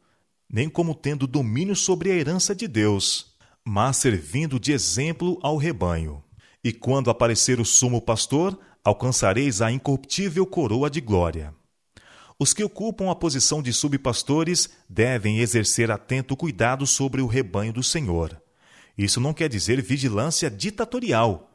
nem 0.49 0.69
como 0.69 0.95
tendo 0.95 1.27
domínio 1.27 1.75
sobre 1.75 2.13
a 2.13 2.15
herança 2.15 2.55
de 2.55 2.69
Deus, 2.69 3.35
mas 3.65 3.97
servindo 3.97 4.61
de 4.61 4.71
exemplo 4.71 5.37
ao 5.43 5.57
rebanho. 5.57 6.23
E 6.63 6.73
quando 6.73 7.11
aparecer 7.11 7.59
o 7.59 7.65
sumo 7.65 8.01
pastor, 8.01 8.57
alcançareis 8.85 9.61
a 9.61 9.73
incorruptível 9.73 10.47
coroa 10.47 10.89
de 10.89 11.01
glória. 11.01 11.53
Os 12.39 12.55
que 12.55 12.63
ocupam 12.63 13.11
a 13.11 13.17
posição 13.17 13.61
de 13.61 13.73
subpastores 13.73 14.71
devem 14.89 15.41
exercer 15.41 15.91
atento 15.91 16.37
cuidado 16.37 16.87
sobre 16.87 17.21
o 17.21 17.27
rebanho 17.27 17.73
do 17.73 17.83
Senhor. 17.83 18.41
Isso 18.97 19.21
não 19.21 19.35
quer 19.35 19.49
dizer 19.49 19.83
vigilância 19.83 20.49
ditatorial, 20.49 21.51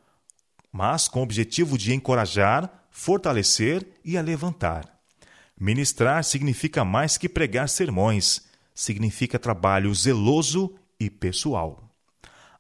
mas 0.74 1.08
com 1.08 1.22
o 1.22 1.24
objetivo 1.24 1.78
de 1.78 1.94
encorajar, 1.94 2.86
fortalecer 2.92 3.88
e 4.04 4.18
alevantar. 4.18 4.95
Ministrar 5.60 6.24
significa 6.24 6.84
mais 6.84 7.18
que 7.18 7.30
pregar 7.30 7.70
sermões, 7.70 8.42
significa 8.74 9.40
trabalho 9.40 9.94
zeloso 9.96 10.76
e 11.00 11.10
pessoal. 11.10 11.90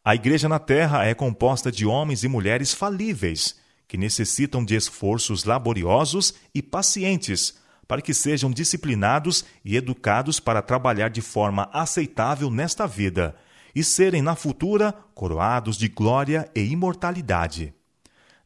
A 0.04 0.16
igreja 0.16 0.48
na 0.48 0.60
terra 0.60 1.04
é 1.04 1.14
composta 1.14 1.72
de 1.72 1.86
homens 1.86 2.24
e 2.24 2.28
mulheres 2.28 2.74
falíveis, 2.74 3.60
que 3.88 3.98
necessitam 3.98 4.64
de 4.64 4.76
esforços 4.76 5.44
laboriosos 5.44 6.34
e 6.54 6.62
pacientes 6.62 7.56
para 7.88 8.02
que 8.02 8.14
sejam 8.14 8.50
disciplinados 8.50 9.46
e 9.64 9.76
educados 9.76 10.40
para 10.40 10.62
trabalhar 10.62 11.10
de 11.10 11.22
forma 11.22 11.70
aceitável 11.72 12.50
nesta 12.50 12.88
vida 12.88 13.36
e 13.76 13.84
serem 13.84 14.22
na 14.22 14.36
futura 14.36 14.94
coroados 15.14 15.78
de 15.78 15.88
glória 15.88 16.50
e 16.56 16.62
imortalidade. 16.62 17.74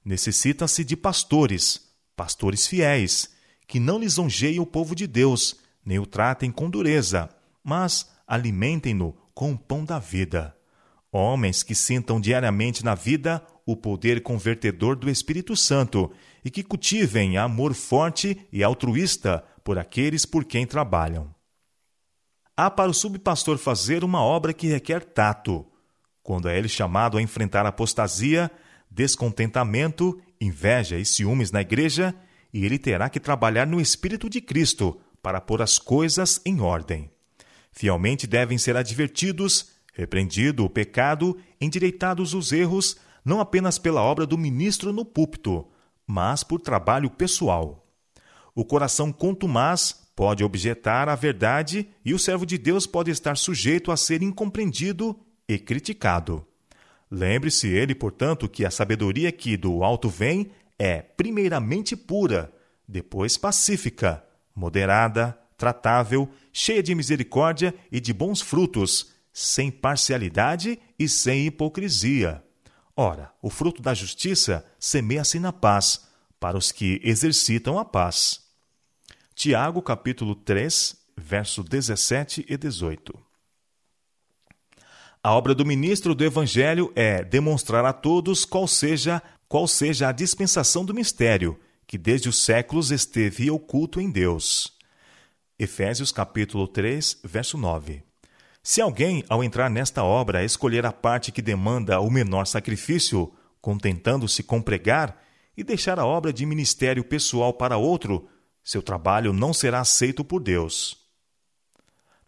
Necessita-se 0.03 0.83
de 0.83 0.97
pastores, 0.97 1.81
pastores 2.15 2.65
fiéis, 2.67 3.29
que 3.69 3.79
não 3.79 3.99
lisonjeiem 3.99 4.59
o 4.59 4.65
povo 4.65 4.95
de 4.95 5.05
Deus, 5.05 5.55
nem 5.85 5.99
o 5.99 6.05
tratem 6.05 6.51
com 6.51 6.67
dureza, 6.67 7.29
mas 7.63 8.09
alimentem-no 8.27 9.15
com 9.31 9.51
o 9.51 9.57
pão 9.57 9.85
da 9.85 9.99
vida. 9.99 10.57
Homens 11.11 11.61
que 11.61 11.75
sintam 11.75 12.19
diariamente 12.19 12.83
na 12.83 12.95
vida 12.95 13.45
o 13.67 13.75
poder 13.75 14.23
convertedor 14.23 14.95
do 14.95 15.07
Espírito 15.07 15.55
Santo 15.55 16.11
e 16.43 16.49
que 16.49 16.63
cultivem 16.63 17.37
amor 17.37 17.75
forte 17.75 18.41
e 18.51 18.63
altruísta 18.63 19.43
por 19.63 19.77
aqueles 19.77 20.25
por 20.25 20.45
quem 20.45 20.65
trabalham. 20.65 21.29
Há 22.57 22.71
para 22.71 22.89
o 22.89 22.93
subpastor 22.93 23.59
fazer 23.59 24.03
uma 24.03 24.23
obra 24.23 24.51
que 24.51 24.65
requer 24.65 25.03
tato, 25.05 25.63
quando 26.23 26.49
é 26.49 26.57
ele 26.57 26.67
chamado 26.67 27.19
a 27.19 27.21
enfrentar 27.21 27.67
apostasia, 27.67 28.49
descontentamento, 28.89 30.19
inveja 30.41 30.97
e 30.97 31.05
ciúmes 31.05 31.51
na 31.51 31.61
igreja, 31.61 32.15
e 32.53 32.65
ele 32.65 32.79
terá 32.79 33.09
que 33.09 33.19
trabalhar 33.19 33.67
no 33.67 33.79
Espírito 33.79 34.29
de 34.29 34.41
Cristo 34.41 34.99
para 35.21 35.41
pôr 35.41 35.61
as 35.61 35.77
coisas 35.77 36.41
em 36.45 36.61
ordem. 36.61 37.09
Fielmente 37.71 38.25
devem 38.25 38.57
ser 38.57 38.75
advertidos, 38.75 39.71
repreendido 39.93 40.65
o 40.65 40.69
pecado, 40.69 41.37
endireitados 41.59 42.33
os 42.33 42.51
erros, 42.51 42.97
não 43.23 43.39
apenas 43.39 43.77
pela 43.77 44.01
obra 44.01 44.25
do 44.25 44.37
ministro 44.37 44.91
no 44.91 45.05
púlpito, 45.05 45.67
mas 46.07 46.43
por 46.43 46.59
trabalho 46.59 47.09
pessoal. 47.09 47.85
O 48.55 48.65
coração 48.65 49.11
contumaz 49.11 50.07
pode 50.15 50.43
objetar 50.43 51.07
a 51.07 51.15
verdade 51.15 51.87
e 52.03 52.13
o 52.13 52.19
servo 52.19 52.45
de 52.45 52.57
Deus 52.57 52.85
pode 52.85 53.11
estar 53.11 53.37
sujeito 53.37 53.91
a 53.91 53.97
ser 53.97 54.21
incompreendido 54.21 55.17
e 55.47 55.57
criticado. 55.57 56.45
Lembre-se 57.09 57.67
ele, 57.67 57.95
portanto, 57.95 58.47
que 58.47 58.65
a 58.65 58.71
sabedoria 58.71 59.31
que 59.31 59.55
do 59.55 59.83
alto 59.83 60.09
vem 60.09 60.51
é 60.79 61.01
primeiramente 61.01 61.95
pura, 61.95 62.51
depois 62.87 63.37
pacífica, 63.37 64.23
moderada, 64.55 65.37
tratável, 65.57 66.29
cheia 66.53 66.81
de 66.81 66.95
misericórdia 66.95 67.75
e 67.91 67.99
de 67.99 68.13
bons 68.13 68.39
frutos, 68.39 69.11
sem 69.33 69.69
parcialidade 69.69 70.79
e 70.97 71.07
sem 71.07 71.45
hipocrisia. 71.45 72.41
Ora, 72.95 73.31
o 73.41 73.49
fruto 73.49 73.81
da 73.81 73.93
justiça 73.93 74.65
semeia-se 74.79 75.39
na 75.39 75.51
paz, 75.51 76.07
para 76.39 76.57
os 76.57 76.71
que 76.71 77.01
exercitam 77.03 77.77
a 77.77 77.83
paz. 77.83 78.41
Tiago, 79.35 79.81
capítulo 79.81 80.33
3, 80.33 80.95
verso 81.15 81.63
17 81.63 82.45
e 82.47 82.57
18. 82.57 83.13
A 85.21 85.33
obra 85.33 85.53
do 85.53 85.65
ministro 85.65 86.15
do 86.15 86.23
Evangelho 86.23 86.93
é 86.95 87.23
demonstrar 87.23 87.83
a 87.83 87.91
todos 87.91 88.45
qual 88.45 88.65
seja, 88.65 89.21
qual 89.49 89.67
seja 89.67 90.07
a 90.07 90.11
dispensação 90.11 90.85
do 90.85 90.93
mistério, 90.93 91.59
que 91.87 91.97
desde 91.97 92.29
os 92.29 92.43
séculos 92.43 92.91
esteve 92.91 93.49
oculto 93.49 93.99
em 93.99 94.11
Deus. 94.11 94.77
Efésios 95.57 96.11
capítulo 96.11 96.67
3, 96.67 97.21
verso 97.23 97.57
9. 97.57 98.03
Se 98.61 98.79
alguém, 98.79 99.23
ao 99.27 99.43
entrar 99.43 99.67
nesta 99.67 100.03
obra, 100.03 100.45
escolher 100.45 100.85
a 100.85 100.91
parte 100.91 101.31
que 101.31 101.41
demanda 101.41 101.99
o 101.99 102.11
menor 102.11 102.45
sacrifício, 102.45 103.33
contentando-se 103.59 104.43
com 104.43 104.61
pregar, 104.61 105.19
e 105.57 105.63
deixar 105.63 105.99
a 105.99 106.05
obra 106.05 106.31
de 106.31 106.45
ministério 106.45 107.03
pessoal 107.03 107.51
para 107.51 107.75
outro, 107.75 108.29
seu 108.63 108.83
trabalho 108.83 109.33
não 109.33 109.51
será 109.51 109.79
aceito 109.79 110.23
por 110.23 110.43
Deus. 110.43 110.95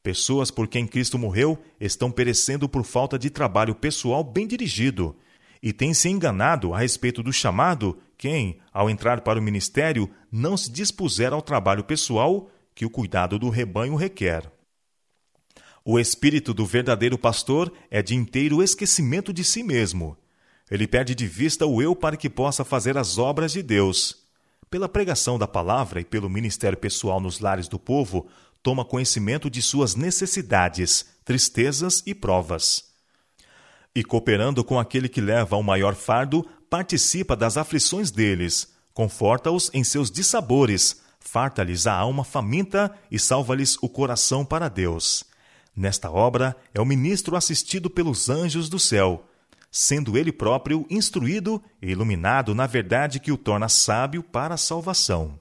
Pessoas 0.01 0.49
por 0.49 0.67
quem 0.67 0.87
Cristo 0.87 1.19
morreu 1.19 1.61
estão 1.79 2.11
perecendo 2.11 2.67
por 2.67 2.83
falta 2.83 3.19
de 3.19 3.29
trabalho 3.29 3.75
pessoal 3.75 4.23
bem 4.23 4.47
dirigido 4.47 5.15
e 5.61 5.71
têm 5.71 5.93
se 5.93 6.09
enganado 6.09 6.73
a 6.73 6.79
respeito 6.79 7.21
do 7.21 7.31
chamado 7.31 7.99
quem, 8.17 8.59
ao 8.71 8.89
entrar 8.89 9.21
para 9.21 9.39
o 9.39 9.41
ministério, 9.41 10.09
não 10.31 10.55
se 10.55 10.71
dispuser 10.71 11.33
ao 11.33 11.41
trabalho 11.41 11.83
pessoal 11.83 12.49
que 12.73 12.85
o 12.85 12.89
cuidado 12.89 13.37
do 13.37 13.49
rebanho 13.49 13.95
requer. 13.95 14.51
O 15.83 15.99
espírito 15.99 16.53
do 16.53 16.65
verdadeiro 16.65 17.17
pastor 17.17 17.71
é 17.89 18.01
de 18.01 18.15
inteiro 18.15 18.61
esquecimento 18.61 19.33
de 19.33 19.43
si 19.43 19.63
mesmo. 19.63 20.15
Ele 20.69 20.87
perde 20.87 21.15
de 21.15 21.27
vista 21.27 21.65
o 21.65 21.81
eu 21.81 21.95
para 21.95 22.15
que 22.15 22.29
possa 22.29 22.63
fazer 22.63 22.97
as 22.97 23.17
obras 23.17 23.51
de 23.51 23.63
Deus. 23.63 24.17
Pela 24.69 24.87
pregação 24.87 25.37
da 25.37 25.47
palavra 25.47 25.99
e 25.99 26.05
pelo 26.05 26.29
ministério 26.29 26.77
pessoal 26.77 27.19
nos 27.19 27.39
lares 27.39 27.67
do 27.67 27.79
povo, 27.79 28.27
toma 28.61 28.85
conhecimento 28.85 29.49
de 29.49 29.61
suas 29.61 29.95
necessidades, 29.95 31.07
tristezas 31.25 32.03
e 32.05 32.13
provas. 32.13 32.90
E 33.95 34.03
cooperando 34.03 34.63
com 34.63 34.79
aquele 34.79 35.09
que 35.09 35.19
leva 35.19 35.57
o 35.57 35.63
maior 35.63 35.95
fardo, 35.95 36.47
participa 36.69 37.35
das 37.35 37.57
aflições 37.57 38.09
deles, 38.09 38.73
conforta-os 38.93 39.69
em 39.73 39.83
seus 39.83 40.09
dissabores, 40.09 41.01
farta-lhes 41.19 41.85
a 41.85 41.93
alma 41.93 42.23
faminta 42.23 42.91
e 43.09 43.19
salva-lhes 43.19 43.77
o 43.81 43.89
coração 43.89 44.45
para 44.45 44.69
Deus. 44.69 45.25
Nesta 45.75 46.09
obra 46.09 46.55
é 46.73 46.79
o 46.79 46.85
ministro 46.85 47.35
assistido 47.35 47.89
pelos 47.89 48.29
anjos 48.29 48.69
do 48.69 48.79
céu, 48.79 49.25
sendo 49.69 50.17
ele 50.17 50.31
próprio 50.31 50.85
instruído 50.89 51.61
e 51.81 51.91
iluminado 51.91 52.53
na 52.53 52.67
verdade 52.67 53.19
que 53.19 53.31
o 53.31 53.37
torna 53.37 53.69
sábio 53.69 54.21
para 54.21 54.55
a 54.55 54.57
salvação. 54.57 55.39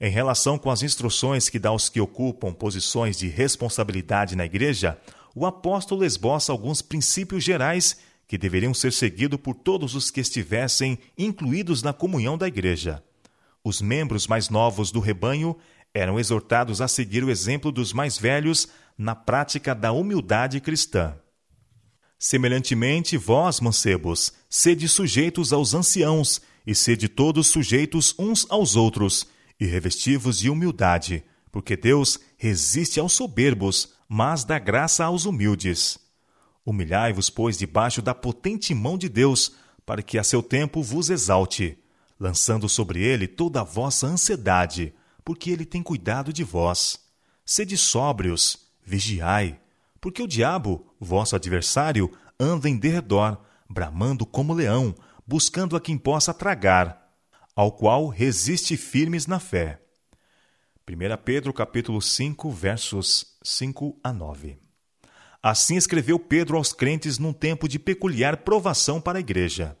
Em 0.00 0.10
relação 0.10 0.58
com 0.58 0.70
as 0.70 0.82
instruções 0.82 1.48
que 1.48 1.58
dá 1.58 1.70
aos 1.70 1.88
que 1.88 2.00
ocupam 2.00 2.52
posições 2.52 3.16
de 3.16 3.28
responsabilidade 3.28 4.36
na 4.36 4.44
Igreja, 4.44 4.98
o 5.34 5.44
apóstolo 5.44 6.04
esboça 6.04 6.52
alguns 6.52 6.80
princípios 6.80 7.42
gerais 7.42 7.96
que 8.26 8.38
deveriam 8.38 8.72
ser 8.72 8.92
seguidos 8.92 9.40
por 9.40 9.54
todos 9.54 9.94
os 9.94 10.10
que 10.10 10.20
estivessem 10.20 10.98
incluídos 11.18 11.82
na 11.82 11.92
comunhão 11.92 12.38
da 12.38 12.46
Igreja. 12.46 13.02
Os 13.62 13.82
membros 13.82 14.26
mais 14.26 14.48
novos 14.48 14.90
do 14.90 15.00
rebanho 15.00 15.56
eram 15.92 16.18
exortados 16.18 16.80
a 16.80 16.88
seguir 16.88 17.24
o 17.24 17.30
exemplo 17.30 17.72
dos 17.72 17.92
mais 17.92 18.18
velhos 18.18 18.68
na 18.96 19.14
prática 19.14 19.74
da 19.74 19.92
humildade 19.92 20.60
cristã. 20.60 21.16
Semelhantemente, 22.18 23.16
vós, 23.16 23.60
mancebos, 23.60 24.32
sede 24.48 24.88
sujeitos 24.88 25.52
aos 25.52 25.74
anciãos, 25.74 26.40
e 26.66 26.74
sede 26.74 27.08
todos 27.08 27.48
sujeitos 27.48 28.14
uns 28.18 28.46
aos 28.48 28.76
outros, 28.76 29.26
e 29.60 29.66
revestivos 29.66 30.38
de 30.38 30.48
humildade, 30.48 31.22
porque 31.52 31.76
Deus 31.76 32.18
resiste 32.38 32.98
aos 32.98 33.12
soberbos, 33.12 33.93
mas 34.08 34.44
dá 34.44 34.58
graça 34.58 35.04
aos 35.04 35.24
humildes. 35.24 35.98
Humilhai-vos, 36.64 37.30
pois, 37.30 37.58
debaixo 37.58 38.00
da 38.00 38.14
potente 38.14 38.74
mão 38.74 38.96
de 38.96 39.08
Deus, 39.08 39.52
para 39.84 40.02
que 40.02 40.18
a 40.18 40.24
seu 40.24 40.42
tempo 40.42 40.82
vos 40.82 41.10
exalte, 41.10 41.78
lançando 42.18 42.68
sobre 42.68 43.02
ele 43.02 43.26
toda 43.26 43.60
a 43.60 43.64
vossa 43.64 44.06
ansiedade, 44.06 44.94
porque 45.24 45.50
ele 45.50 45.64
tem 45.64 45.82
cuidado 45.82 46.32
de 46.32 46.42
vós. 46.42 46.98
Sede 47.44 47.76
sóbrios, 47.76 48.58
vigiai, 48.84 49.58
porque 50.00 50.22
o 50.22 50.28
diabo, 50.28 50.86
vosso 50.98 51.36
adversário, 51.36 52.10
anda 52.38 52.68
em 52.68 52.76
derredor, 52.76 53.38
bramando 53.68 54.24
como 54.24 54.54
leão, 54.54 54.94
buscando 55.26 55.76
a 55.76 55.80
quem 55.80 55.98
possa 55.98 56.32
tragar 56.32 57.04
ao 57.54 57.70
qual 57.70 58.08
resiste 58.08 58.76
firmes 58.76 59.26
na 59.26 59.38
fé. 59.38 59.80
1 60.86 61.16
Pedro 61.24 61.50
capítulo 61.50 62.02
5, 62.02 62.50
versos 62.50 63.38
5 63.42 63.98
a 64.04 64.12
9. 64.12 64.58
Assim 65.42 65.76
escreveu 65.76 66.18
Pedro 66.18 66.58
aos 66.58 66.74
crentes 66.74 67.18
num 67.18 67.32
tempo 67.32 67.66
de 67.66 67.78
peculiar 67.78 68.36
provação 68.38 69.00
para 69.00 69.16
a 69.16 69.20
igreja. 69.20 69.78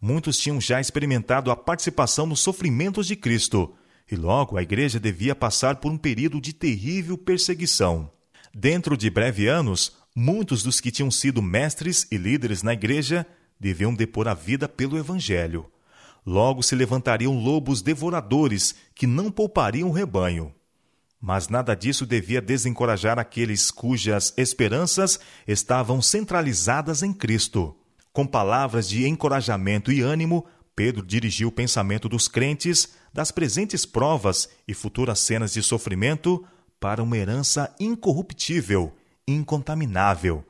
Muitos 0.00 0.36
tinham 0.36 0.60
já 0.60 0.80
experimentado 0.80 1.52
a 1.52 1.56
participação 1.56 2.26
nos 2.26 2.40
sofrimentos 2.40 3.06
de 3.06 3.14
Cristo, 3.14 3.76
e 4.10 4.16
logo 4.16 4.56
a 4.56 4.62
igreja 4.62 4.98
devia 4.98 5.36
passar 5.36 5.76
por 5.76 5.92
um 5.92 5.96
período 5.96 6.40
de 6.40 6.52
terrível 6.52 7.16
perseguição. 7.16 8.10
Dentro 8.52 8.96
de 8.96 9.08
breve 9.08 9.46
anos, 9.46 9.98
muitos 10.16 10.64
dos 10.64 10.80
que 10.80 10.90
tinham 10.90 11.12
sido 11.12 11.40
mestres 11.40 12.08
e 12.10 12.16
líderes 12.16 12.64
na 12.64 12.72
igreja 12.72 13.24
deviam 13.58 13.94
depor 13.94 14.26
a 14.26 14.34
vida 14.34 14.68
pelo 14.68 14.98
evangelho. 14.98 15.70
Logo 16.24 16.62
se 16.62 16.74
levantariam 16.74 17.34
lobos 17.34 17.82
devoradores 17.82 18.74
que 18.94 19.06
não 19.06 19.30
poupariam 19.30 19.88
o 19.88 19.92
rebanho. 19.92 20.54
Mas 21.20 21.48
nada 21.48 21.74
disso 21.74 22.06
devia 22.06 22.40
desencorajar 22.40 23.18
aqueles 23.18 23.70
cujas 23.70 24.32
esperanças 24.36 25.20
estavam 25.46 26.00
centralizadas 26.00 27.02
em 27.02 27.12
Cristo. 27.12 27.76
Com 28.12 28.26
palavras 28.26 28.88
de 28.88 29.06
encorajamento 29.06 29.92
e 29.92 30.00
ânimo, 30.00 30.46
Pedro 30.74 31.04
dirigiu 31.04 31.48
o 31.48 31.52
pensamento 31.52 32.08
dos 32.08 32.26
crentes 32.26 32.94
das 33.12 33.30
presentes 33.30 33.84
provas 33.84 34.48
e 34.66 34.72
futuras 34.72 35.20
cenas 35.20 35.52
de 35.52 35.62
sofrimento 35.62 36.44
para 36.80 37.02
uma 37.02 37.18
herança 37.18 37.74
incorruptível, 37.78 38.96
incontaminável 39.28 40.42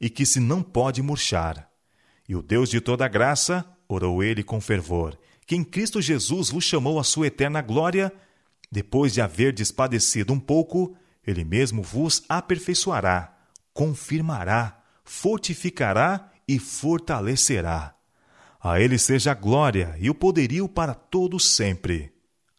e 0.00 0.08
que 0.08 0.24
se 0.24 0.40
não 0.40 0.62
pode 0.62 1.02
murchar. 1.02 1.68
E 2.26 2.34
o 2.34 2.40
Deus 2.40 2.70
de 2.70 2.80
toda 2.80 3.06
graça, 3.06 3.64
orou 3.88 4.22
ele 4.22 4.42
com 4.42 4.60
fervor, 4.60 5.18
que 5.46 5.56
em 5.56 5.64
Cristo 5.64 6.00
Jesus 6.00 6.50
vos 6.50 6.64
chamou 6.64 6.98
à 6.98 7.04
sua 7.04 7.26
eterna 7.26 7.60
glória, 7.60 8.12
depois 8.70 9.12
de 9.12 9.20
haver 9.20 9.52
despadecido 9.52 10.32
um 10.32 10.40
pouco, 10.40 10.96
ele 11.26 11.44
mesmo 11.44 11.82
vos 11.82 12.22
aperfeiçoará, 12.28 13.36
confirmará, 13.72 14.82
fortificará 15.04 16.30
e 16.46 16.58
fortalecerá. 16.58 17.94
A 18.60 18.80
ele 18.80 18.98
seja 18.98 19.32
a 19.32 19.34
glória 19.34 19.94
e 19.98 20.08
o 20.08 20.14
poderio 20.14 20.68
para 20.68 20.94
todos 20.94 21.44
sempre. 21.50 22.12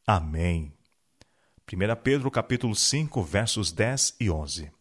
Amém. 0.06 0.72
1 1.72 1.96
Pedro 2.04 2.30
capítulo 2.30 2.76
5, 2.76 3.24
versos 3.24 3.72
10 3.72 4.16
e 4.20 4.30
11. 4.30 4.72